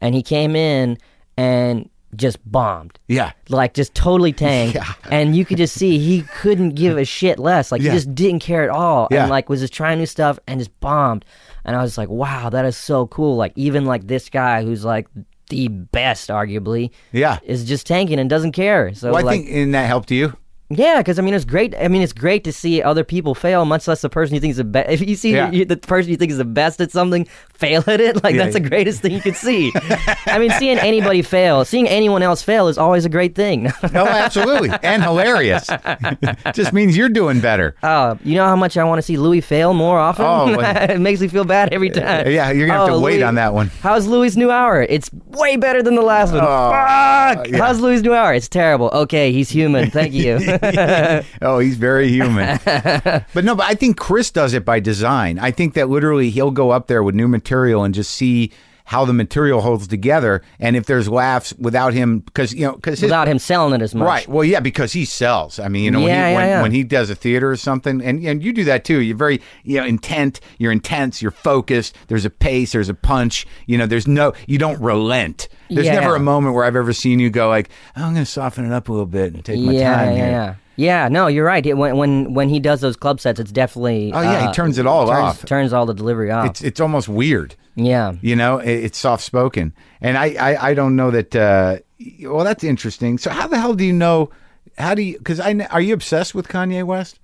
[0.00, 0.98] and he came in
[1.36, 3.32] and just bombed Yeah.
[3.48, 4.92] like just totally tanked Yeah.
[5.10, 7.92] and you could just see he couldn't give a shit less like Yeah.
[7.92, 9.22] he just didn't care at all Yeah.
[9.22, 11.24] and like was just trying new stuff and just bombed
[11.64, 14.84] and i was like wow that is so cool like even like this guy who's
[14.84, 15.06] like
[15.48, 17.38] the best arguably Yeah.
[17.44, 20.36] is just tanking and doesn't care so Well, I like think and that helped you.
[20.74, 21.74] Yeah, because I mean, it's great.
[21.78, 24.52] I mean, it's great to see other people fail, much less the person you think
[24.52, 24.90] is the best.
[24.90, 25.50] If you see Yeah.
[25.50, 28.42] you, the person you think is the best at something fail at it, like Yeah.
[28.44, 29.72] that's the greatest thing you could see.
[30.26, 33.70] I mean, seeing anybody fail, seeing anyone else fail is always a great thing.
[33.94, 35.68] Oh, absolutely, and hilarious.
[36.54, 37.74] Just means you're doing better.
[37.82, 40.24] Oh, you know how much I want to see Louis fail more often?
[40.24, 42.30] Oh, well- it makes me feel bad every time.
[42.30, 43.70] Yeah, you're gonna have to Oh, wait Louis- on that one.
[43.82, 44.82] How's Louis' new hour?
[44.82, 46.40] It's way better than the last one.
[46.42, 47.48] Oh, Fuck!
[47.48, 47.58] yeah.
[47.58, 48.32] How's Louis' new hour?
[48.34, 48.88] It's terrible.
[48.92, 49.90] Okay, he's human.
[49.90, 50.38] Thank you.
[51.42, 52.58] Oh, he's very human.
[52.64, 55.38] but no, but I think Chris does it by design.
[55.38, 58.52] I think that literally he'll go up there with new material and just see
[58.84, 63.00] how the material holds together, and if there's laughs without him, because you know, because
[63.02, 64.06] Without him selling it as much.
[64.06, 64.28] Right.
[64.28, 65.58] Well, yeah, because he sells.
[65.58, 66.62] I mean, you know, when, he, yeah, when, yeah.
[66.62, 69.00] when he does a theater or something, and and you do that too.
[69.00, 70.40] You're very, you know, intent.
[70.58, 71.22] You're intense.
[71.22, 71.96] You're focused.
[72.08, 72.72] There's a pace.
[72.72, 73.46] There's a punch.
[73.66, 74.32] You know, there's no.
[74.46, 75.48] You don't relent.
[75.70, 76.00] There's Yeah.
[76.00, 78.64] never a moment where I've ever seen you go like, oh, I'm going to soften
[78.66, 80.26] it up a little bit and take my yeah, time yeah, here.
[80.26, 80.54] yeah.
[80.74, 81.64] Yeah, no, you're right.
[81.64, 84.10] It- When when when he does those club sets, it's definitely.
[84.12, 85.44] Oh, yeah, he uh, turns it all turns, off.
[85.44, 86.46] Turns all the delivery off.
[86.46, 87.54] It's it's almost weird.
[87.74, 88.12] Yeah.
[88.20, 91.34] You know, it, it's soft spoken, and I, I I don't know that.
[91.34, 91.78] Uh,
[92.22, 93.18] well, that's interesting.
[93.18, 94.30] So how the hell do you know?
[94.78, 95.18] How do you?
[95.18, 97.18] Because I are you obsessed with Kanye West?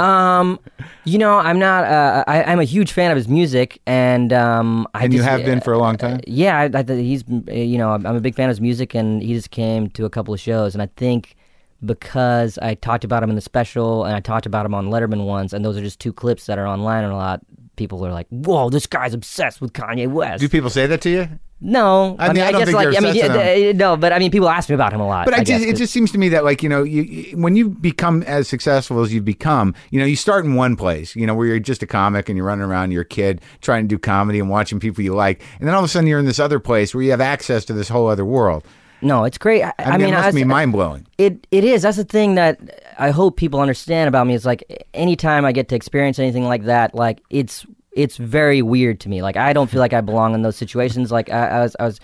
[0.00, 0.58] Um,
[1.04, 1.84] you know, I'm not.
[1.84, 5.28] Uh, I, I'm a huge fan of his music, and um, I And you just-
[5.30, 6.20] have been for a long time.
[6.26, 7.22] Yeah, I, I, he's.
[7.22, 10.04] uh, You know, I'm a big fan of his music, and he just came to
[10.04, 11.36] a couple of shows, and I think
[11.84, 15.24] because I talked about him in the special, and I talked about him on Letterman
[15.26, 17.40] once, and those are just two clips that are online, and a lot
[17.76, 21.10] people are like, "Whoa, this guy's obsessed with Kanye West." Do people say that to
[21.10, 21.28] you?
[21.64, 24.18] no, I mean, I don't guess think like you're I mean, yeah, no, but I
[24.18, 25.24] mean, people ask me about him a lot.
[25.24, 27.36] But I, I guess, just, just seems to me that like you know you, you
[27.38, 31.16] when you become as successful as you've become, you know you start in one place,
[31.16, 33.84] you know where you're just a comic and you're running around, you're a kid trying
[33.84, 36.18] to do comedy and watching people you like, and then all of a sudden you're
[36.18, 38.66] in this other place where you have access to this whole other world.
[39.04, 39.62] No, it's great.
[39.62, 41.06] I, I, I mean, mean, it must was- be mind blowing.
[41.18, 41.82] It it is.
[41.82, 42.58] That's the thing that
[42.98, 44.34] I hope people understand about me.
[44.34, 48.98] Is like anytime I get to experience anything like that, like it's it's very weird
[49.00, 49.22] to me.
[49.22, 51.12] Like I don't feel like I belong in those situations.
[51.12, 52.00] Like I, I was I was,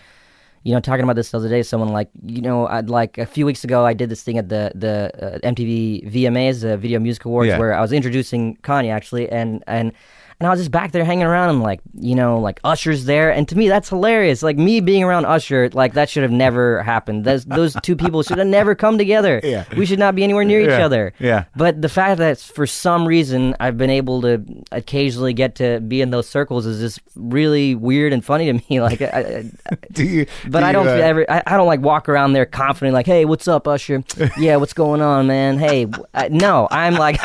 [0.62, 1.62] you know, talking about this the other day.
[1.64, 4.48] Someone like you know, I'd like a few weeks ago, I did this thing at
[4.48, 7.58] the the uh, MTV VMAs, the Video Music Awards, Yeah.
[7.58, 9.92] where I was introducing Kanye actually, and and.
[10.40, 13.30] And I was just back there hanging around and like, you know, like Usher's there.
[13.30, 14.42] And to me, that's hilarious.
[14.42, 17.24] Like me being around Usher, like that should have never happened.
[17.26, 19.40] Those, those two people should have never come together.
[19.50, 19.64] Yeah.
[19.76, 21.12] We should not be anywhere near each other.
[21.18, 21.44] yeah.
[21.56, 26.00] But the fact that for some reason I've been able to occasionally get to be
[26.00, 28.80] in those circles is just really weird and funny to me.
[28.80, 30.26] Like, I, I, Do you?
[30.48, 31.30] but do I don't uh, ever.
[31.30, 34.02] I, I don't like walk around there confident, like, "Hey, what's up, Usher?
[34.38, 35.58] yeah, what's going on, man?
[35.58, 37.20] Hey, uh, no, I'm like,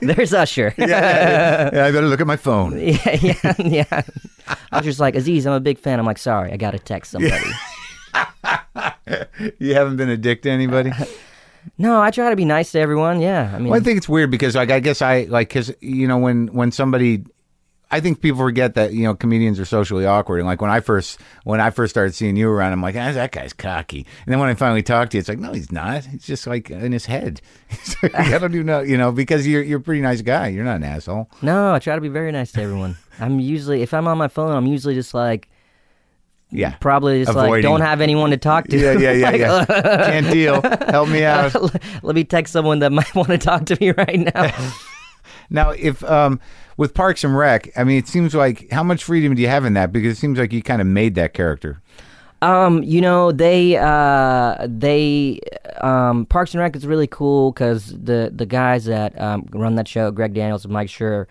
[0.00, 0.74] there's Usher.
[0.78, 2.78] yeah, yeah, yeah, I better look at my phone.
[2.78, 4.02] yeah, yeah, yeah.
[4.72, 5.98] Usher's like, Aziz, I'm a big fan.
[5.98, 7.44] I'm like, sorry, I gotta text somebody.
[9.58, 10.92] You haven't been a dick to anybody.
[11.76, 13.20] No, I try to be nice to everyone.
[13.20, 15.70] Yeah, I mean, Well, I think it's weird because, like, I guess I like because
[15.82, 17.22] you know when when somebody,
[17.92, 20.38] I think people forget that you know comedians are socially awkward.
[20.38, 23.10] And like when I first when I first started seeing you around, I'm like, ah,
[23.12, 24.06] that guy's cocky.
[24.24, 26.04] And then when I finally talked to you, it's like, no, he's not.
[26.04, 27.40] He's just like in his head.
[28.02, 30.48] Like, I don't even know, you know, because you're you're a pretty nice guy.
[30.48, 31.30] You're not an asshole.
[31.42, 32.96] No, I try to be very nice to everyone.
[33.20, 35.48] I'm usually, if I'm on my phone, I'm usually just like,
[36.50, 36.74] Yeah.
[36.80, 38.78] probably just like, don't have anyone to talk to.
[38.78, 40.06] Yeah, yeah, yeah, Like, yeah.
[40.06, 40.62] Can't deal.
[40.62, 41.54] Help me out.
[42.02, 44.72] Let me text someone that might want to talk to me right now.
[45.50, 46.40] Now, if um,
[46.80, 49.66] with Parks and Rec, I mean, it seems like how much freedom do you have
[49.66, 49.92] in that?
[49.92, 51.82] Because it seems like you kind of made that character.
[52.40, 55.40] Um, you know, they uh they
[55.82, 59.88] um Parks and Rec is really cool because the the guys that um run that
[59.88, 61.26] show, Greg Daniels and Mike Schur,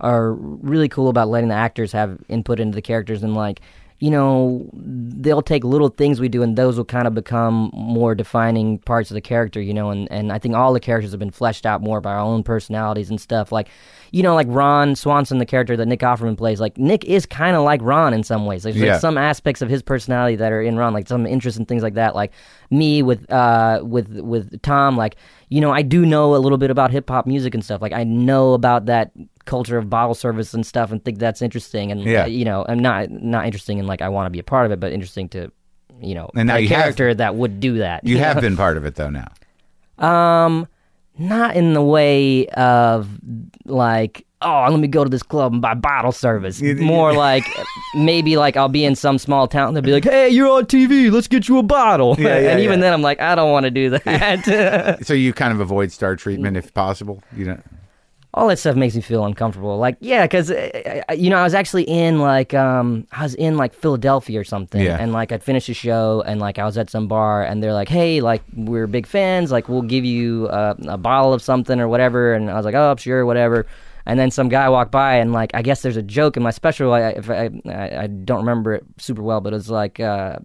[0.00, 3.60] are really cool about letting the actors have input into the characters and like
[3.98, 8.14] you know they'll take little things we do and those will kind of become more
[8.14, 11.18] defining parts of the character you know and, and i think all the characters have
[11.18, 13.50] been fleshed out more by our own personalities and stuff.
[13.50, 13.68] Like
[14.12, 17.56] you know like ron swanson the character that nick offerman plays like nick is kind
[17.56, 18.62] of like ron in some ways.
[18.64, 18.92] There's Yeah.
[18.92, 21.82] like some aspects of his personality that are in ron like some interest in things
[21.82, 22.14] like that.
[22.14, 22.32] Like
[22.70, 25.16] me with uh with with tom like
[25.48, 27.80] you know i do know a little bit about hip-hop music and stuff.
[27.82, 29.10] Like i know about that
[29.46, 32.26] culture of bottle service and stuff and think that's interesting and Yeah.
[32.26, 34.72] you know i'm not not interesting in like i want to be a part of
[34.72, 35.50] it but interesting to
[36.02, 38.56] you know And now a you have- character that would do that You have been
[38.56, 39.28] part of it though now.
[39.98, 40.66] um
[41.18, 43.08] not in the way of
[43.64, 47.44] like oh let me go to this club and buy bottle service more like
[47.94, 50.66] maybe like i'll be in some small town and they'll be like hey you're on
[50.66, 52.84] tv let's get you a bottle Yeah, yeah, and even yeah.
[52.84, 56.16] then i'm like i don't want to do that So you kind of avoid star
[56.16, 57.22] treatment if possible.
[57.34, 57.60] You know.
[58.36, 59.78] All that stuff makes me feel uncomfortable.
[59.78, 60.50] Like, yeah, because
[61.16, 64.80] you know, I was actually in like um, I was in like Philadelphia or something,
[64.82, 64.98] Yeah.
[65.00, 67.72] and like I'd finished a show, and like I was at some bar, and they're
[67.72, 71.80] like, "Hey, like we're big fans, like we'll give you uh, a bottle of something
[71.80, 73.66] or whatever," and I was like, "Oh, sure, whatever."
[74.08, 76.50] And then some guy walked by, and like I guess there's a joke in my
[76.52, 76.92] special.
[76.92, 79.98] I, if I, I, I don't remember it super well, but it's like.
[79.98, 80.36] Uh,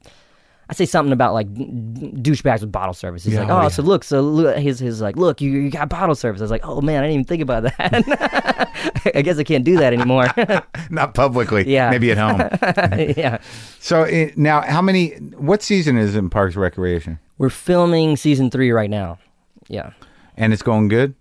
[0.72, 3.26] I say something about like douchebags with bottle service.
[3.26, 3.68] He's Yeah, like, oh, oh, yeah.
[3.68, 6.40] so look, so look, his his like, look, you, you got bottle service.
[6.40, 9.12] I was like, oh man, I didn't even think about that.
[9.14, 10.28] I guess I can't do that anymore.
[10.90, 11.70] Not publicly.
[11.70, 11.90] Yeah.
[11.90, 12.40] Maybe at home.
[13.18, 13.40] yeah,
[13.80, 15.10] so uh, now, how many?
[15.38, 17.20] What season is in Parks Recreation?
[17.38, 19.18] we're filming season three right now.
[19.68, 19.92] Yeah.
[20.38, 21.16] And it's going good.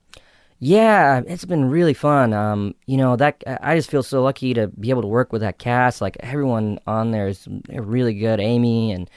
[0.61, 2.35] Yeah, it's been really fun.
[2.35, 5.41] Um, you know that I just feel so lucky to be able to work with
[5.41, 6.03] that cast.
[6.03, 8.39] Like everyone on there is really good.
[8.39, 9.09] Amy and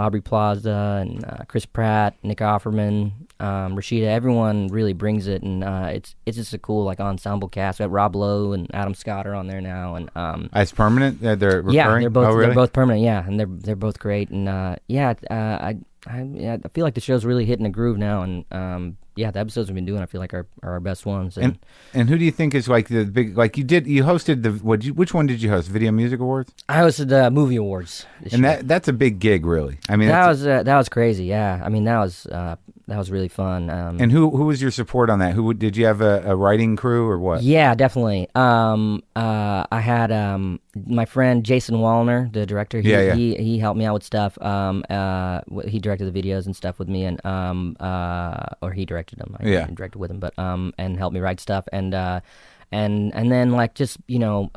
[0.00, 4.06] Aubrey Plaza and uh, Chris Pratt, Nick Offerman, um, Rashida.
[4.06, 7.78] Everyone really brings it, and uh, it's it's just a cool like ensemble cast.
[7.78, 11.20] We have Rob Lowe and Adam Scott are on there now, and um, It's permanent.
[11.20, 11.74] They're recurring.
[11.74, 12.46] yeah, they're both Oh, really?
[12.46, 13.04] they're both permanent.
[13.04, 14.30] Yeah, and they're they're both great.
[14.30, 17.70] And uh, yeah, uh, I I yeah, I feel like the show's really hitting a
[17.70, 18.22] groove now.
[18.22, 21.04] And um, yeah, the episodes we've been doing, I feel like are, are our best
[21.04, 21.36] ones.
[21.36, 21.58] And, And
[21.92, 24.52] and who do you think is like the big like you did you hosted the
[24.68, 28.06] what you which one did you host Video Music Awards I hosted the movie awards.
[28.22, 28.40] And year.
[28.42, 31.24] that that's a big gig really I mean that was uh, that was crazy.
[31.24, 32.56] Yeah, I mean that was uh,
[32.90, 33.70] that was really fun.
[33.70, 36.34] Um, and who who was your support on that who did you have a, a
[36.36, 38.28] writing crew or what yeah, definitely.
[38.34, 42.80] Um, uh, I had um, my friend Jason Woliner, the director.
[42.80, 43.14] He, Yeah, yeah.
[43.14, 44.40] He he helped me out with stuff.
[44.42, 48.84] Um, uh, he directed the videos and stuff with me, and um, uh, or he
[48.84, 49.36] directed them.
[49.40, 49.66] I Yeah.
[49.72, 51.94] directed with him, but um, and helped me write stuff and.
[52.72, 54.50] And and then like just you know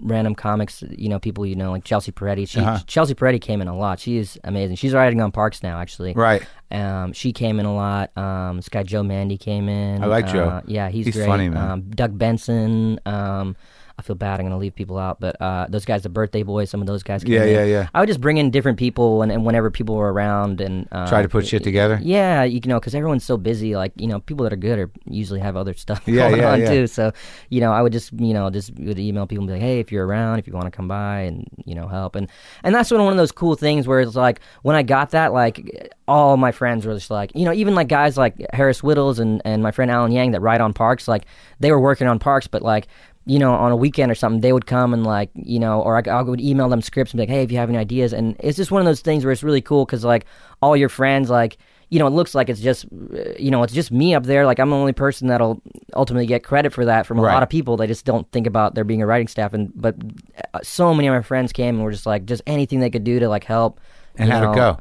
[0.00, 2.78] random comics you know people you know like Chelsea Peretti she Uh-huh.
[2.86, 6.12] Chelsea Peretti came in a lot she is amazing she's writing on Parks now actually
[6.12, 8.16] right um, she came in a lot.
[8.16, 10.02] Um, this guy Joe Mande came in.
[10.02, 10.44] I like Joe.
[10.48, 11.26] Uh, yeah, he's, He's great.
[11.26, 11.70] funny, man.
[11.70, 12.98] Um, Doug Benson.
[13.04, 13.56] Um,
[13.98, 14.40] I feel bad.
[14.40, 17.02] I'm gonna leave people out, but uh, those guys, the Birthday Boys, some of those
[17.02, 17.22] guys.
[17.24, 17.54] Came Yeah, in.
[17.54, 17.88] yeah, yeah.
[17.94, 21.08] I would just bring in different people, and, and whenever people were around, and uh,
[21.08, 21.98] Try to put shit together?
[22.02, 23.76] Yeah, you know, because everyone's so busy.
[23.76, 26.52] Like you know, people that are good are usually have other stuff Yeah, going yeah,
[26.52, 26.70] on yeah.
[26.70, 26.86] too.
[26.86, 27.12] So
[27.50, 29.80] you know, I would just you know just would email people and be like, hey,
[29.80, 32.28] if you're around, if you want to come by and you know help, and
[32.64, 35.32] and that's one one of those cool things where it's like when I got that,
[35.32, 39.18] like all my friends were just like, you know, even like guys like Harris Wittels
[39.18, 41.26] and and my friend Alan Yang that ride on parks, like
[41.60, 42.88] they were working on parks, but like.
[43.24, 45.96] You know, on a weekend or something, they would come and like, you know, or
[45.96, 48.12] I, I would email them scripts and be like, "Hey, if you have any ideas,"
[48.12, 50.26] and it's just one of those things where it's really cool because like
[50.60, 51.56] all your friends, like,
[51.88, 52.84] you know, it looks like it's just,
[53.38, 54.44] you know, it's just me up there.
[54.44, 55.62] Like I'm the only person that'll
[55.94, 57.34] ultimately get credit for that from a Right.
[57.34, 57.76] lot of people.
[57.76, 59.52] They just don't think about there being a writing staff.
[59.54, 59.94] And but
[60.54, 63.04] uh, so many of my friends came and were just like, just anything they could
[63.04, 63.78] do to like help.
[64.16, 64.52] and how'd know.
[64.52, 64.78] it go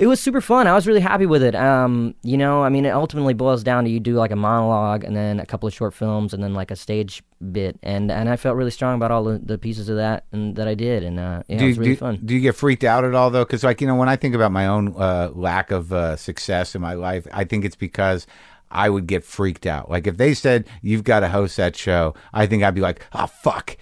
[0.00, 0.66] It was super fun.
[0.66, 1.54] I was really happy with it.
[1.54, 5.04] Um, you know, I mean, it ultimately boils down to you do like a monologue
[5.04, 7.22] and then a couple of short films and then like a stage
[7.52, 7.78] bit.
[7.82, 10.66] And and I felt really strong about all the, the pieces of that and that
[10.66, 11.02] I did.
[11.02, 12.18] And uh, yeah, do, it was really do, fun.
[12.24, 14.34] do you get freaked out at all though because like you know when I think
[14.34, 18.26] about my own uh, lack of uh, success in my life I think it's because
[18.70, 22.14] I would get freaked out like if they said you've got to host that show
[22.32, 23.76] I think I'd be like oh fuck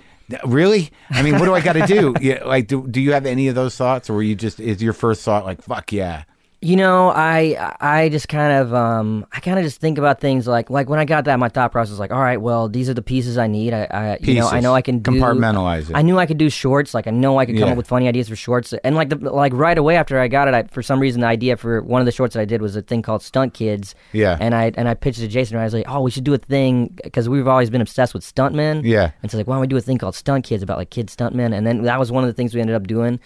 [0.44, 0.90] Really?
[1.10, 2.14] I mean, what do I got to do?
[2.20, 4.82] Yeah, like, do, do you have any of those thoughts, or were you just is
[4.82, 6.24] your first thought like, "Fuck yeah"?
[6.60, 10.48] You know, I I just kind of um I kind of just think about things
[10.48, 12.88] like like when I got that, my thought process was like, all right, well, these
[12.90, 13.72] are the pieces I need.
[13.72, 15.94] I, I you know I know I can do Compartmentalize it.
[15.94, 16.94] I knew I could do shorts.
[16.94, 17.70] Like I know I could come Yeah.
[17.70, 18.72] up with funny ideas for shorts.
[18.72, 21.28] And like the like right away after I got it, I, for some reason the
[21.28, 23.94] idea for one of the shorts that I did was a thing called Stunt Kids.
[24.12, 24.36] Yeah.
[24.40, 25.54] And I and I pitched it to Jason.
[25.54, 28.14] And I was like, oh, we should do a thing because we've always been obsessed
[28.14, 28.82] with stuntmen.
[28.84, 29.12] Yeah.
[29.22, 31.06] And so like, why don't we do a thing called Stunt Kids about like kid
[31.06, 31.56] stuntmen?
[31.56, 33.20] And then that was one of the things we ended up doing.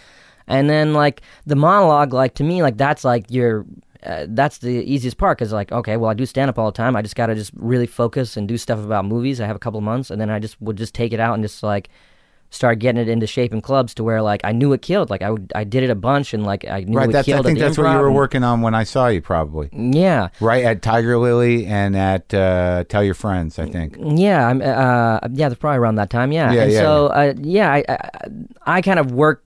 [0.47, 3.65] And then like the monologue, like to me, like that's like your.
[4.05, 6.77] Uh, that's the easiest part because like okay well i do stand up all the
[6.77, 9.61] time i just gotta just really focus and do stuff about movies i have a
[9.61, 11.89] couple of months and then i just would just take it out and just like
[12.51, 15.23] start getting it into shape in clubs to where like i knew it killed like
[15.23, 17.09] i would i did it a bunch and like i knew Right.
[17.09, 19.69] it That's I think that's what you were working on when I saw you, probably.
[19.73, 23.97] yeah Right at Tiger Lily and at uh, Tell Your Friends, I think.
[24.01, 24.61] Yeah, I'm.
[24.61, 26.33] Uh, yeah, that's probably around that time.
[26.33, 26.51] Yeah.
[26.53, 28.11] Yeah, and yeah, so, Uh, yeah, I, I,
[28.79, 29.45] I kind of work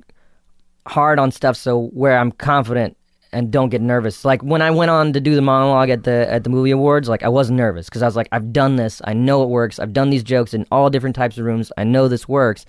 [0.86, 2.96] hard on stuff so where I'm confident
[3.32, 4.24] and don't get nervous.
[4.24, 7.08] Like when I went on to do the monologue at the at the movie awards,
[7.08, 9.02] like I wasn't nervous because I was like, I've done this.
[9.04, 9.78] I know it works.
[9.78, 11.70] I've done these jokes in all different types of rooms.
[11.76, 12.64] I know this works.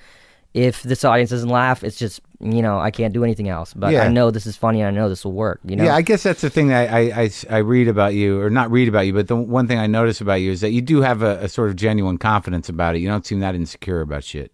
[0.54, 3.74] If this audience doesn't laugh, it's just you know I can't do anything else.
[3.74, 4.04] But Yeah.
[4.04, 4.82] I know this is funny.
[4.82, 5.60] and I know this will work.
[5.64, 5.84] You know.
[5.86, 8.72] Yeah, I guess that's the thing that I, I, I, read about you, or not
[8.72, 11.02] read about you, but the one thing I notice about you is that you do
[11.02, 13.00] have a, a sort of genuine confidence about it.
[13.00, 14.52] You don't seem that insecure about shit.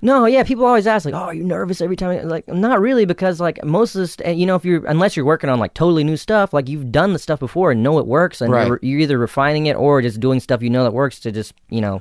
[0.00, 3.04] No, yeah, people always ask like, "Oh, are you nervous every time?" Like, not really,
[3.04, 6.04] because like most of this, you know, if you're unless you're working on like totally
[6.04, 8.68] new stuff, like you've done the stuff before and know it works, and Right.
[8.68, 11.52] you're, you're either refining it or just doing stuff you know that works to just
[11.68, 12.00] you know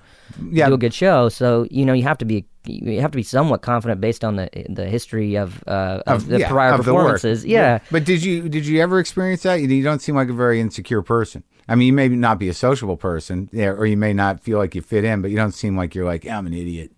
[0.52, 0.68] Yeah.
[0.68, 1.30] do a good show.
[1.30, 4.36] So you know, you have to be you have to be somewhat confident based on
[4.36, 7.02] the the history of uh, of, the yeah, prior of the work.
[7.04, 7.46] performances.
[7.46, 7.80] yeah.
[7.90, 9.56] But did you did you ever experience that?
[9.60, 11.44] You, you don't seem like a very insecure person.
[11.70, 14.58] I mean, you may not be a sociable person, yeah, or you may not feel
[14.58, 16.92] like you fit in, but you don't seem like you're like I'm an idiot.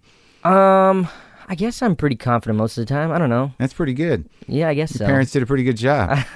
[0.44, 1.08] Um,
[1.48, 3.12] I guess I'm pretty confident most of the time.
[3.12, 3.54] I don't know.
[3.58, 4.30] That's pretty good.
[4.48, 5.06] Yeah, I guess so.
[5.06, 6.20] Parents did a pretty good job.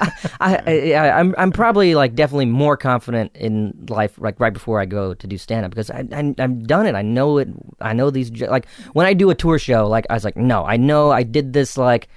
[0.00, 4.80] I, I, I I'm I'm probably like definitely more confident in life like right before
[4.80, 6.94] I go to do stand up because I, I I've done it.
[6.94, 7.48] I know it.
[7.80, 9.86] I know these jo- like when I do a tour show.
[9.86, 12.08] Like I was like, no, I know I did this like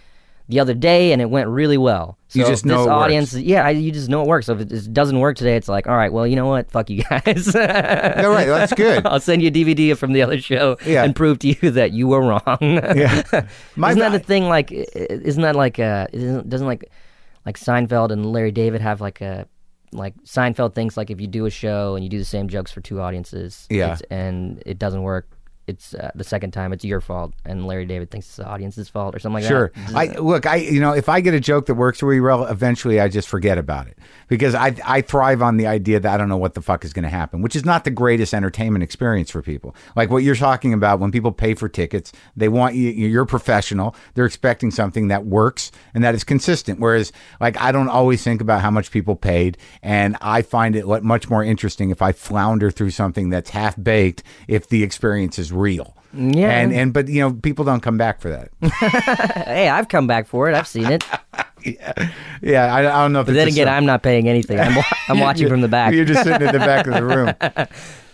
[0.50, 2.18] the other day and it went really well.
[2.28, 3.04] So You just know this it works.
[3.04, 4.48] audience, yeah, I, you just know it works.
[4.48, 6.70] So if it doesn't work today, it's like, all right, well, you know what?
[6.72, 7.56] Fuck you guys.
[7.56, 9.06] All right, that's good.
[9.06, 11.04] I'll send you a DVD from the other show Yeah.
[11.04, 12.58] and prove to you that you were wrong.
[12.62, 13.48] Yeah.
[13.76, 14.50] My isn't that the thing?
[14.50, 16.90] Like, isn't that like uh, isn't, doesn't like
[17.46, 19.48] like Seinfeld and Larry David have like a
[19.92, 22.72] like Seinfeld thinks like if you do a show and you do the same jokes
[22.72, 23.98] for two audiences, Yeah.
[24.12, 25.28] and it doesn't work.
[25.70, 28.90] It's uh, the second time it's your fault, and Larry David thinks it's the audience's
[28.90, 29.50] fault or something like that.
[29.50, 29.72] Sure.
[29.96, 30.48] I look.
[30.48, 33.28] I you know if I get a joke that works really well, eventually I just
[33.28, 36.56] forget about it because I I thrive on the idea that I don't know what
[36.56, 39.76] the fuck is going to happen, which is not the greatest entertainment experience for people.
[39.96, 42.90] Like what you're talking about when people pay for tickets, they want you.
[42.90, 43.96] You're professional.
[44.16, 46.80] They're expecting something that works and that is consistent.
[46.80, 50.88] Whereas like I don't always think about how much people paid, and I find it
[51.04, 55.52] much more interesting if I flounder through something that's half baked if the experience is
[55.60, 55.96] real.
[56.14, 56.50] Yeah.
[56.50, 58.50] And and but you know people don't come back for that.
[59.46, 60.56] Hey, I've come back for it.
[60.56, 61.04] I've seen it.
[62.42, 63.68] Yeah, I, I don't know if But it's then again.
[63.68, 64.58] I'm not paying anything.
[64.62, 65.94] I'm, I'm watching from the back.
[65.94, 67.34] You're just sitting at the back of the room.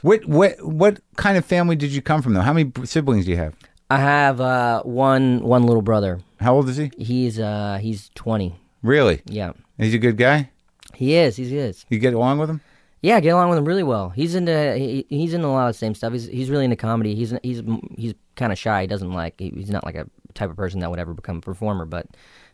[0.02, 2.41] What what what kind of family did you come from though?
[2.41, 3.54] How many siblings do you have?
[3.91, 6.22] I have uh, one one little brother.
[6.39, 6.91] How old is he?
[6.98, 8.56] He's uh he's 20.
[8.82, 9.22] Really?
[9.26, 10.50] Yeah, Is he a good guy?
[10.96, 11.36] he is.
[11.38, 11.86] He is.
[11.89, 12.62] You get along with him?
[13.06, 14.10] Yeah, I get along with him really well.
[14.10, 16.12] He's into he, he's into a lot of the same stuff.
[16.14, 17.14] He's he's really into comedy.
[17.14, 17.62] He's he's
[17.95, 18.82] he's kind of shy.
[18.82, 21.38] He doesn't like he, he's not like a type of person that would ever become
[21.38, 22.08] a performer, but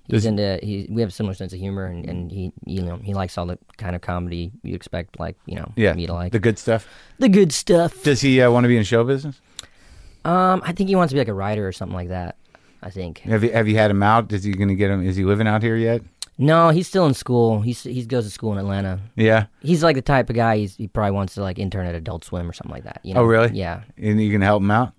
[0.07, 2.97] he's into he we have a similar sense of humor and, and he you know
[2.97, 5.93] he likes all the kind of comedy you expect like you know Yeah.
[5.93, 6.85] me to like The good stuff.
[7.17, 8.03] the good stuff.
[8.03, 9.39] Does he uh, want to be in show business?
[10.25, 12.35] Um, I think he wants to be like a writer or something like that.
[12.83, 13.19] I think.
[13.19, 14.33] Have you have you had him out?
[14.33, 15.07] Is he going to get him?
[15.07, 16.01] Is he living out here yet?
[16.41, 17.61] No, he's still in school.
[17.61, 18.99] He's he goes to school in Atlanta.
[19.15, 19.45] Yeah.
[19.61, 20.57] He's like the type of guy.
[20.57, 22.99] He's, he probably wants to like intern at Adult Swim or something like that.
[23.03, 23.21] You know?
[23.21, 23.51] Oh, really?
[23.57, 23.81] Yeah.
[23.97, 24.93] And you can help him out.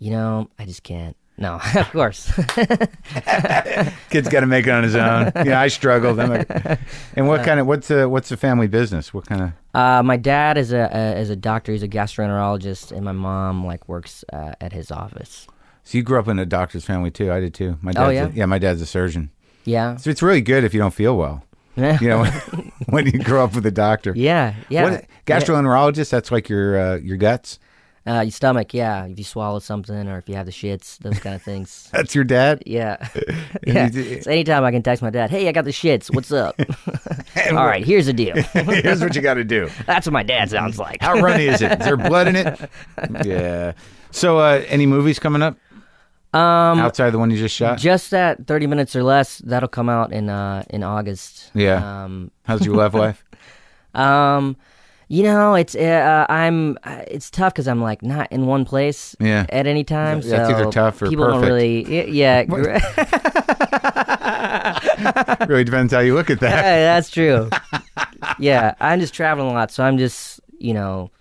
[0.00, 1.16] You know, I just can't.
[1.38, 2.30] No, of course.
[4.10, 5.32] Kid's got to make it on his own.
[5.44, 6.18] yeah, I struggled.
[6.20, 6.50] I'm like-
[7.16, 9.12] and what kind of what's the what's the family business?
[9.14, 9.50] What kind of?
[9.80, 11.72] uh, my dad is a, a is a doctor.
[11.72, 15.46] He's a gastroenterologist, and my mom like works uh, at his office.
[15.84, 17.30] So you grew up in a doctor's family too.
[17.32, 17.78] I did too.
[17.82, 18.26] My dad's Oh, yeah?
[18.26, 19.30] A, yeah, my dad's a surgeon.
[19.64, 19.96] Yeah.
[19.96, 21.42] So it's really good if you don't feel well.
[21.76, 21.98] Yeah.
[22.00, 22.24] You know,
[22.88, 24.12] when you grow up with a doctor.
[24.16, 24.54] Yeah.
[24.68, 24.90] Yeah.
[24.90, 27.58] What, gastroenterologist, that's like your uh, your guts.
[28.06, 28.74] Uh, your stomach.
[28.74, 29.06] Yeah.
[29.06, 31.88] If you swallow something or if you have the shits, those kind of things.
[31.92, 32.62] That's your dad.
[32.66, 33.08] Yeah.
[33.66, 33.88] yeah.
[34.20, 36.14] So anytime I can text my dad, hey, I got the shits.
[36.14, 36.60] What's up?
[37.48, 38.36] All right, here's the deal.
[38.36, 39.70] Here's what you got to do.
[39.86, 41.00] That's what my dad sounds like.
[41.00, 41.80] How runny is it?
[41.80, 42.70] Is there blood in it?
[43.24, 43.72] Yeah.
[44.10, 45.56] So, uh, any movies coming up
[46.34, 47.78] Um, outside the one you just shot?
[47.78, 49.38] just that 30 minutes or less.
[49.38, 51.52] That'll come out in uh in August.
[51.54, 52.04] Yeah.
[52.04, 53.24] Um, How's your love life?
[53.94, 54.56] um,
[55.06, 59.14] you know, it's uh, I'm uh, it's tough because I'm like not in one place.
[59.20, 59.46] Yeah.
[59.48, 60.22] At any time.
[60.22, 62.10] Yeah, it's so either tough or people don't really.
[62.10, 62.42] Yeah.
[65.48, 66.64] really depends how you look at that.
[66.64, 67.48] Hey, that's true.
[68.40, 71.12] yeah, I'm just traveling a lot, so I'm just you know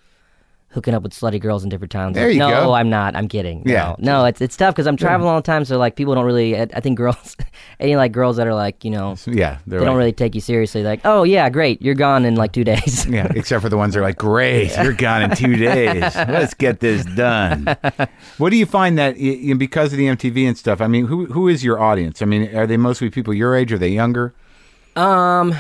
[0.74, 2.16] hooking up with slutty girls in different towns.
[2.16, 2.74] There you no, go.
[2.74, 3.16] I'm not.
[3.16, 3.64] I'm kidding.
[3.66, 3.96] Yeah.
[4.00, 6.26] No, no it's it's tough because I'm traveling all the time, so like people don't
[6.26, 6.58] really.
[6.58, 7.38] I, I think girls,
[7.80, 10.84] any like girls that are like you know Yeah, they don't really take you seriously.
[10.84, 13.06] Like, oh yeah, great, you're gone in like two days.
[13.06, 16.16] Yeah, except for the ones that are like, great, you're gone in two days.
[16.16, 17.66] Let's get this done.
[18.38, 20.82] What do you find that y- y- because of the MTV and stuff?
[20.82, 22.22] I mean, who who is your audience?
[22.22, 23.72] I mean, are they mostly people your age?
[23.72, 24.34] Are they younger?
[24.96, 25.56] um,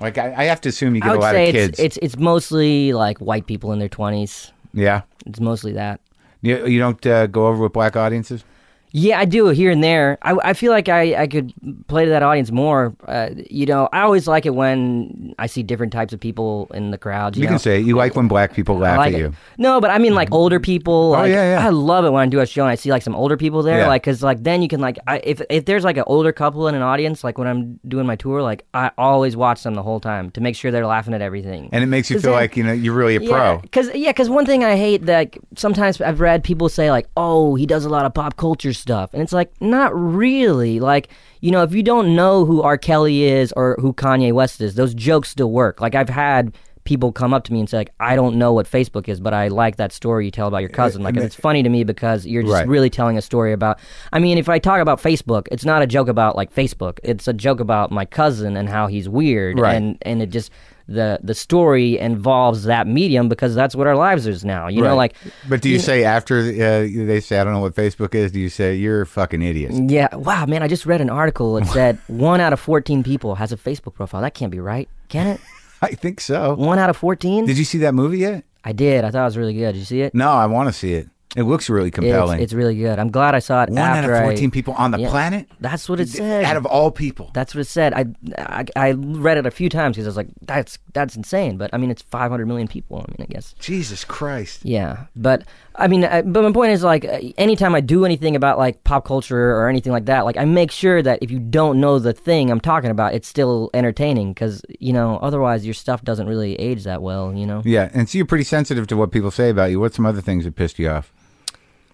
[0.00, 1.78] Like, I, I have to assume you I get a lot say of it's, kids.
[1.78, 4.50] it's it's mostly like white people in their twenties.
[4.72, 6.00] yeah, It's mostly that.
[6.42, 8.44] you, you don't uh, go over with black audiences.
[8.92, 10.18] Yeah, I do here and there.
[10.22, 11.52] I, I feel like I, I could
[11.86, 12.94] play to that audience more.
[13.06, 16.90] Uh, you know, I always like it when I see different types of people in
[16.90, 17.36] the crowd.
[17.36, 17.52] You, You know?
[17.52, 17.86] can say it.
[17.86, 19.22] you like when black people laugh like at it.
[19.22, 19.32] you.
[19.58, 21.10] No, but I mean like older people.
[21.10, 21.66] Like, Oh, yeah, yeah.
[21.66, 23.62] I love it when I do a show and I see like some older people
[23.62, 23.80] there.
[23.80, 23.86] Yeah.
[23.88, 26.66] Like, cause like then you can like, I, if if there's like an older couple
[26.68, 29.82] in an audience, like when I'm doing my tour, like I always watch them the
[29.82, 31.68] whole time to make sure they're laughing at everything.
[31.72, 33.62] And it makes you feel then- like you know you're really a yeah, pro.
[33.70, 37.54] Cause yeah, cause one thing I hate that sometimes I've read people say like, oh,
[37.54, 40.80] he does a lot of pop culture stuff, and it's like not really.
[40.80, 41.08] Like
[41.40, 42.76] you know, if you don't know who R.
[42.78, 45.80] Kelly is or who Kanye West is, those jokes still work.
[45.80, 46.54] Like I've had
[46.84, 49.34] people come up to me and say like, I don't know what Facebook is, but
[49.34, 51.02] I like that story you tell about your cousin.
[51.02, 52.66] Like and it's funny to me because you're just Right.
[52.66, 53.78] really telling a story about.
[54.12, 56.98] I mean, if I talk about Facebook, it's not a joke about like Facebook.
[57.04, 59.74] It's a joke about my cousin and how he's weird, Right.
[59.74, 60.50] and and it just
[60.90, 64.66] the the story involves that medium because that's what our lives is now.
[64.68, 65.14] You know, like
[65.48, 68.32] but do you say after uh, they say I don't know what Facebook is?
[68.32, 69.72] Do you say you're a fucking idiot?
[69.90, 73.36] yeah, wow, man, I just read an article that said one out of fourteen people
[73.36, 74.20] has a Facebook profile.
[74.20, 75.40] That can't be right, can it?
[75.82, 76.54] I think so.
[76.54, 77.46] One out of fourteen.
[77.46, 78.44] Did you see that movie yet?
[78.64, 79.04] I did.
[79.04, 79.72] I thought it was really good.
[79.72, 80.14] Did you see it?
[80.14, 81.08] No, I want to see it.
[81.36, 82.40] It looks really compelling.
[82.40, 82.98] it's really good.
[82.98, 85.10] I'm glad I saw it One out of I- 14 people on the Yeah.
[85.10, 85.46] planet?
[85.60, 86.44] That's what it said.
[86.44, 87.30] Out of all people.
[87.34, 87.92] That's what it said.
[87.94, 88.06] I,
[88.36, 91.56] I, I read it a few times because I was like, that's that's insane.
[91.56, 92.98] But I mean, it's 500 million people.
[92.98, 93.54] I mean, I guess.
[93.60, 94.64] Jesus Christ.
[94.64, 95.44] Yeah, but
[95.76, 97.04] I mean, I, but my point is like,
[97.38, 100.72] anytime I do anything about like pop culture or anything like that, like I make
[100.72, 104.62] sure that if you don't know the thing I'm talking about, it's still entertaining because
[104.80, 107.32] you know otherwise your stuff doesn't really age that well.
[107.32, 107.62] You know.
[107.64, 109.78] Yeah, and so you're pretty sensitive to what people say about you.
[109.78, 111.12] What's some other things that pissed you off?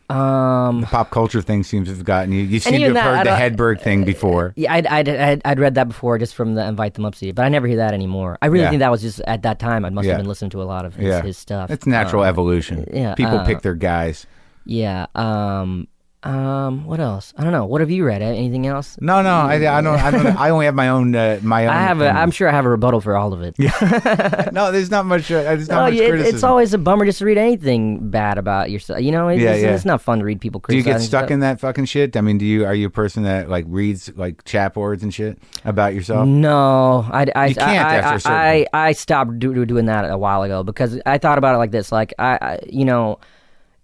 [0.09, 0.83] Um.
[0.83, 2.43] The pop culture thing seems to have gotten you.
[2.43, 4.53] You seem to have that, heard the Hedberg thing before.
[4.57, 7.33] Yeah, I'd, I'd, I'd, I'd read that before just from the Invite Them Up CD,
[7.33, 8.39] but I never hear that anymore.
[8.41, 8.71] I really Yeah.
[8.71, 9.85] think that was just at that time.
[9.85, 10.13] I must Yeah.
[10.13, 11.71] have been listening to a lot of his, his stuff.
[11.71, 12.87] It's natural Um, evolution.
[12.93, 14.27] yeah, people uh, pick their guys.
[14.65, 15.07] Yeah.
[15.15, 15.89] Um.
[16.27, 16.85] Um.
[16.87, 17.33] What else?
[17.37, 17.67] I don't know.
[17.67, 18.21] What have you read?
[18.23, 18.97] Anything else?
[19.01, 19.99] No, no, I, I don't.
[19.99, 20.27] I don't.
[20.27, 21.15] I only have my own.
[21.15, 21.71] Uh, my own.
[21.73, 22.09] I have a.
[22.11, 23.55] I'm sure I have a rebuttal for all of it.
[23.59, 24.49] Yeah.
[24.53, 25.31] no, there's not much.
[25.31, 26.35] Uh, there's not No, much it- criticism.
[26.35, 29.01] it's always a bummer just to read anything bad about yourself.
[29.01, 29.75] You know, it's, Yeah, it's, yeah.
[29.75, 31.31] it's not fun to read people do you get stuck stuff.
[31.31, 32.17] in that fucking shit?
[32.17, 32.65] I mean, do you?
[32.65, 36.27] Are you a person that like reads like chat boards and shit about yourself?
[36.27, 39.87] No, I, I, You can't I, after a I, I, I stopped do, do- doing
[39.87, 41.93] that a while ago because I thought about it like this.
[41.93, 43.19] Like, I, I, you know,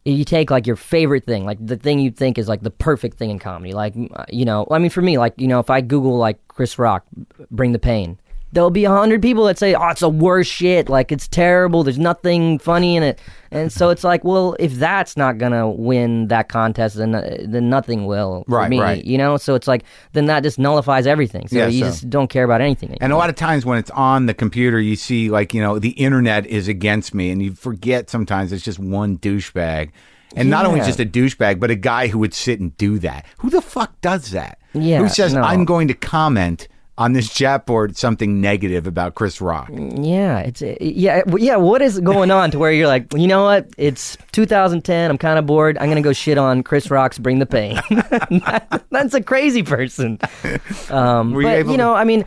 [0.05, 3.19] you take like your favorite thing, like the thing you think is like the perfect
[3.19, 3.73] thing in comedy.
[3.73, 6.39] Like, uh, you know, I mean, for me, like, you know, if I Google like
[6.49, 7.05] Chris Rock,
[7.51, 8.19] Bring the Pain,
[8.53, 10.89] there'll be a hundred people that say, "Oh, it's the worst shit.
[10.89, 11.83] Like, it's terrible.
[11.83, 13.19] There's nothing funny in it."
[13.51, 17.69] And so it's like, well, if that's not gonna win that contest, then uh, then
[17.69, 18.81] nothing will for Right, me.
[18.81, 19.05] right.
[19.05, 21.49] You know, so it's like then that just nullifies everything.
[21.49, 22.97] So Yeah, you so- just don't care about anything.
[23.01, 25.79] And a lot of times when it's on the computer, you see like you know
[25.79, 29.91] the internet is against me, and you forget sometimes it's just one douchebag,
[30.37, 33.27] and not only just a douchebag, but a guy who would sit and do that.
[33.39, 34.59] Who the fuck does that?
[34.73, 35.43] Yeah, Who says no.
[35.43, 39.71] I'm going to comment on this chat board something negative about Chris Rock?
[39.73, 41.57] Yeah, it's yeah, yeah.
[41.57, 43.69] What is going on to where you're like, you know what?
[43.79, 45.11] It's 2010.
[45.11, 45.79] I'm kind of bored.
[45.79, 50.19] I'm gonna go shit on Chris Rock's "Bring the Pain." That- that's a crazy person.
[50.91, 52.25] Um, Were you but able you to- know, I mean,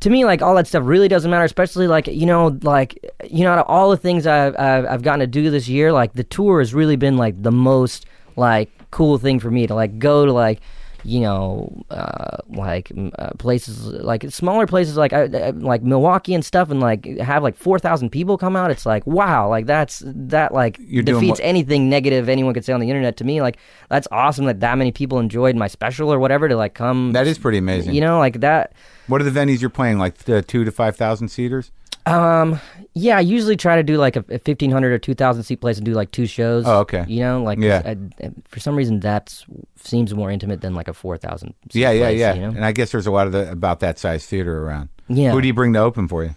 [0.00, 1.44] to me, like all that stuff really doesn't matter.
[1.44, 2.98] Especially like you know, like
[3.28, 5.92] you know, out of all the things I've, I've I've gotten to do this year,
[5.92, 8.06] like the tour has really been like the most
[8.36, 10.60] like cool thing for me to like go to like
[11.04, 16.70] you know, uh, like uh, places like smaller places like uh, like Milwaukee and stuff,
[16.70, 18.70] and like have like four thousand people come out.
[18.70, 22.80] It's like wow, like that's that like You're defeats anything negative anyone could say on
[22.80, 23.16] the internet.
[23.18, 26.56] To me, like that's awesome that that many people enjoyed my special or whatever to
[26.56, 27.12] like come.
[27.12, 27.94] That is pretty amazing.
[27.94, 28.72] you know, like that.
[29.06, 29.98] what are the venues you're playing?
[29.98, 31.72] Like the two to five thousand seaters?
[32.08, 32.60] Um,
[32.94, 35.60] yeah, I usually try to do like a, a fifteen hundred or two thousand seat
[35.60, 36.64] place and do like two shows.
[36.66, 37.04] Oh, okay.
[37.08, 37.82] You know, like Yeah.
[37.84, 39.44] I- I- for some reason that
[39.76, 41.54] seems more intimate than like a four thousand.
[41.72, 42.34] Yeah, yeah, yeah.
[42.34, 42.48] You know?
[42.48, 44.88] And I guess there's a lot of the, about that size theater around.
[45.08, 45.32] Yeah.
[45.32, 46.34] Who do you bring to open for you?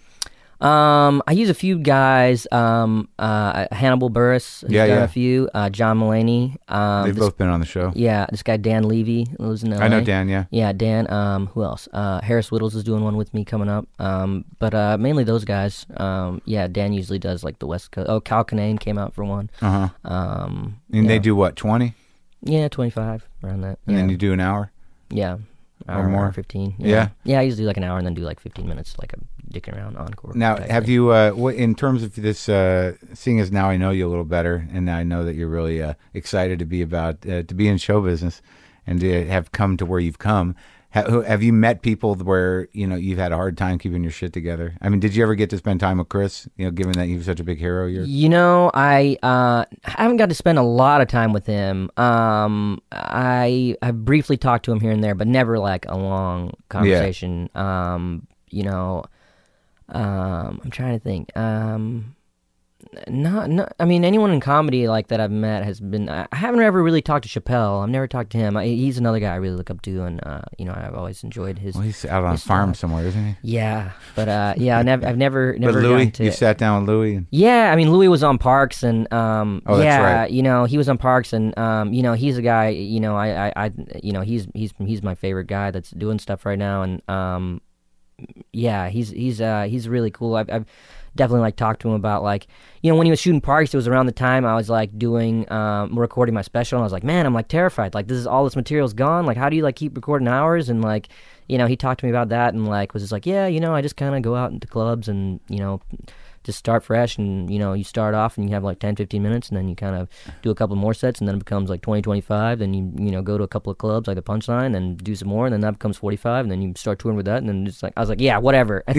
[0.62, 2.46] Um, I use a few guys.
[2.52, 4.64] Um, uh, Hannibal Buress.
[4.68, 5.04] Yeah, done yeah.
[5.04, 5.50] A few.
[5.52, 6.56] Uh, John Mulaney.
[6.68, 7.92] Um, They've this- both been on the show.
[7.96, 9.78] Yeah, this guy Dan Levy lives in LA.
[9.84, 10.28] I know Dan.
[10.28, 10.44] Yeah.
[10.50, 11.10] Yeah, Dan.
[11.12, 11.88] Um, who else?
[11.92, 13.88] Uh, Harris Wittels is doing one with me coming up.
[13.98, 15.84] Um, but uh, mainly those guys.
[15.96, 18.08] Um, yeah, Dan usually does like the West Coast.
[18.08, 19.50] Oh, Kyle Kinane came out for one.
[19.60, 20.10] Uh huh.
[20.10, 21.08] Um, And yeah.
[21.08, 21.94] they do what twenty,
[22.42, 23.78] Yeah, twenty five around that.
[23.86, 23.96] and yeah.
[23.96, 24.70] then you do an hour.
[25.10, 25.38] yeah.
[25.88, 26.24] Or Hour, more?
[26.26, 26.74] hour fifteen.
[26.78, 26.88] Yeah.
[26.88, 27.08] Yeah.
[27.24, 29.18] yeah, I usually do like an hour and then do like fifteen minutes, like a
[29.52, 30.32] dicking around encore.
[30.34, 30.94] Now, have thing.
[30.94, 34.10] you, uh, what, in terms of this, uh, seeing as now I know you a
[34.10, 37.42] little better, and now I know that you're really uh, excited to be about uh,
[37.42, 38.42] to be in show business,
[38.86, 40.54] and to have come to where you've come.
[40.92, 44.34] Have you met people where you know you've had a hard time keeping your shit
[44.34, 44.74] together?
[44.82, 46.46] I mean, did you ever get to spend time with Chris?
[46.56, 49.64] You know, given that he was such a big hero, you're You know, I uh,
[49.84, 51.90] haven't got to spend a lot of time with him.
[51.96, 56.52] Um, I I briefly talked to him here and there, but never like a long
[56.68, 57.48] conversation.
[57.54, 59.04] Um, you know,
[59.88, 61.34] um, I'm trying to think.
[61.34, 62.16] Um,
[63.08, 66.08] not, not, I mean, anyone in comedy like that I've met has been.
[66.08, 67.82] I haven't ever really talked to Chappelle.
[67.82, 68.56] I've never talked to him.
[68.56, 71.24] I, he's another guy I really look up to, and uh, you know, I've always
[71.24, 71.74] enjoyed his.
[71.74, 73.36] well, he's out on a farm somewhere, isn't he?
[73.42, 75.80] Yeah, but uh, yeah, I never, I've never, never.
[75.80, 77.16] But Louis, to, you sat down with Louis.
[77.16, 80.30] And, yeah, I mean Louis was on Parks, and um, Oh, that's yeah, right.
[80.30, 83.16] you know he was on Parks, and um, you know he's a guy, you know
[83.16, 83.72] I, I, I,
[84.02, 87.62] you know he's he's he's my favorite guy that's doing stuff right now, and um,
[88.52, 90.34] yeah, he's he's uh he's really cool.
[90.34, 90.66] I've, I've
[91.16, 92.46] definitely like talked to him about like
[92.82, 94.98] you know when he was shooting Parks, it was around the time I was like
[94.98, 97.94] doing um recording my special, and I was like, man, I'm like terrified.
[97.94, 99.26] Like this is all this material's gone.
[99.26, 100.68] Like how do you like keep recording hours?
[100.68, 101.08] And like
[101.48, 103.60] you know he talked to me about that, and like was just like, yeah, you
[103.60, 105.80] know I just kind of go out into clubs and you know
[106.44, 109.22] just start fresh and you know you start off and you have like 10 15
[109.22, 110.08] minutes and then you kind of
[110.42, 113.10] do a couple more sets and then it becomes like 20 25 then you you
[113.10, 115.52] know go to a couple of clubs like the punchline and do some more and
[115.52, 117.92] then that becomes 45 and then you start touring with that and then it's like
[117.96, 118.82] i was like yeah whatever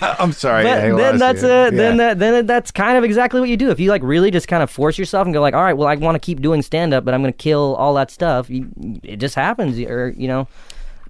[0.20, 0.64] I'm sorry.
[0.64, 1.74] but then that's it.
[1.74, 3.70] Then that then that's kind of exactly what you do.
[3.70, 5.88] If you like really just kind of force yourself and go like, all right, well,
[5.88, 8.50] I want to keep doing stand up, but I'm going to kill all that stuff.
[8.50, 8.70] You,
[9.02, 10.48] it just happens, or you know.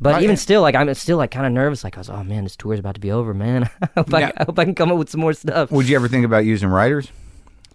[0.01, 0.23] But Right.
[0.23, 1.85] even still, like I'm still like kind of nervous.
[1.85, 3.69] Like I was, oh man, this tour is about to be over, man.
[3.83, 4.33] I hope, I.
[4.37, 5.71] I hope I can come up with some more stuff.
[5.71, 7.11] Would you ever think about using writers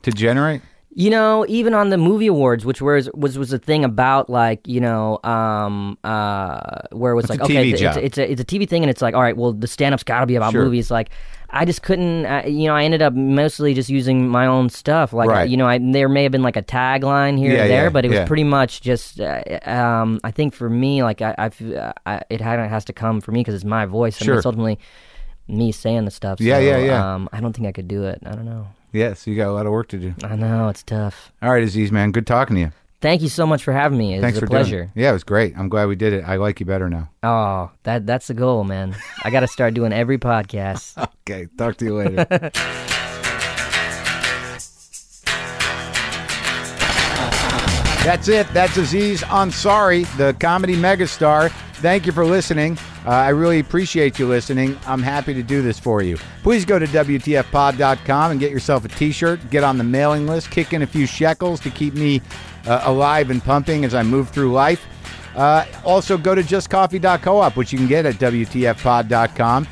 [0.01, 0.61] to generate?
[0.97, 4.65] You know, even on the movie awards, which was was was a thing about like
[4.65, 8.45] you know, um, uh, where it was It's like okay, it's, it's a it's a
[8.45, 10.53] TV thing, and it's like all right, well, the stand up's got to be about
[10.53, 10.63] Sure.
[10.63, 10.89] movies.
[10.89, 11.09] Like,
[11.49, 15.13] I just couldn't, you know, I ended up mostly just using my own stuff.
[15.13, 15.49] Like, Right.
[15.49, 17.89] you know, I, there may have been like a tagline here Yeah, or there, yeah,
[17.89, 18.25] but it was yeah.
[18.25, 19.19] pretty much just.
[19.19, 22.93] Uh, um, I think for me, like, I, I've, uh, I it had, has to
[22.93, 24.19] come for me because it's my voice.
[24.19, 24.37] I mean, Sure.
[24.37, 24.79] it's ultimately
[25.47, 26.41] me saying the stuff.
[26.41, 27.13] Yeah, so, yeah, yeah.
[27.13, 28.19] Um, I don't think I could do it.
[28.25, 28.67] I don't know.
[28.91, 30.15] Yes, you got a lot of work to do.
[30.23, 31.31] I know it's tough.
[31.41, 32.71] All right, Aziz, man, good talking to you.
[33.05, 34.15] Thank you so much for having me.
[34.15, 34.81] It Thanks was for a doing pleasure.
[34.95, 34.99] it.
[34.99, 35.55] Yeah, it was great.
[35.55, 36.23] I'm glad we did it.
[36.25, 37.11] I like you better now.
[37.21, 38.95] Oh, that that's the goal, man.
[39.23, 41.07] I got to start doing every podcast.
[41.27, 42.25] Okay, talk to you later.
[48.05, 48.47] That's it.
[48.49, 51.49] That's Aziz Ansari, the comedy megastar.
[51.77, 52.77] Thank you for listening.
[53.03, 54.77] Uh, I really appreciate you listening.
[54.85, 56.17] I'm happy to do this for you.
[56.43, 59.49] Please go to WTFpod.com and get yourself a t shirt.
[59.49, 60.51] Get on the mailing list.
[60.51, 62.21] Kick in a few shekels to keep me
[62.67, 64.85] uh, alive and pumping as I move through life.
[65.35, 69.67] Uh, also, go to justcoffee.coop, which you can get at WTFpod.com.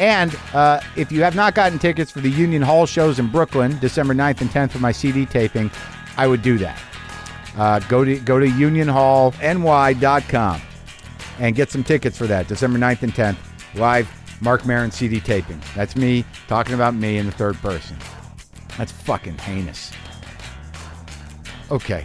[0.00, 3.78] And uh, if you have not gotten tickets for the Union Hall shows in Brooklyn,
[3.78, 5.70] December 9th and 10th for my CD taping,
[6.16, 6.82] I would do that.
[7.56, 10.60] Uh, go to go to unionhallny.com
[11.38, 13.36] and get some tickets for that December 9th and 10th
[13.76, 15.62] live Marc Maron CD taping.
[15.76, 17.96] That's me talking about me in the third person.
[18.76, 19.92] That's fucking heinous.
[21.70, 22.04] Okay,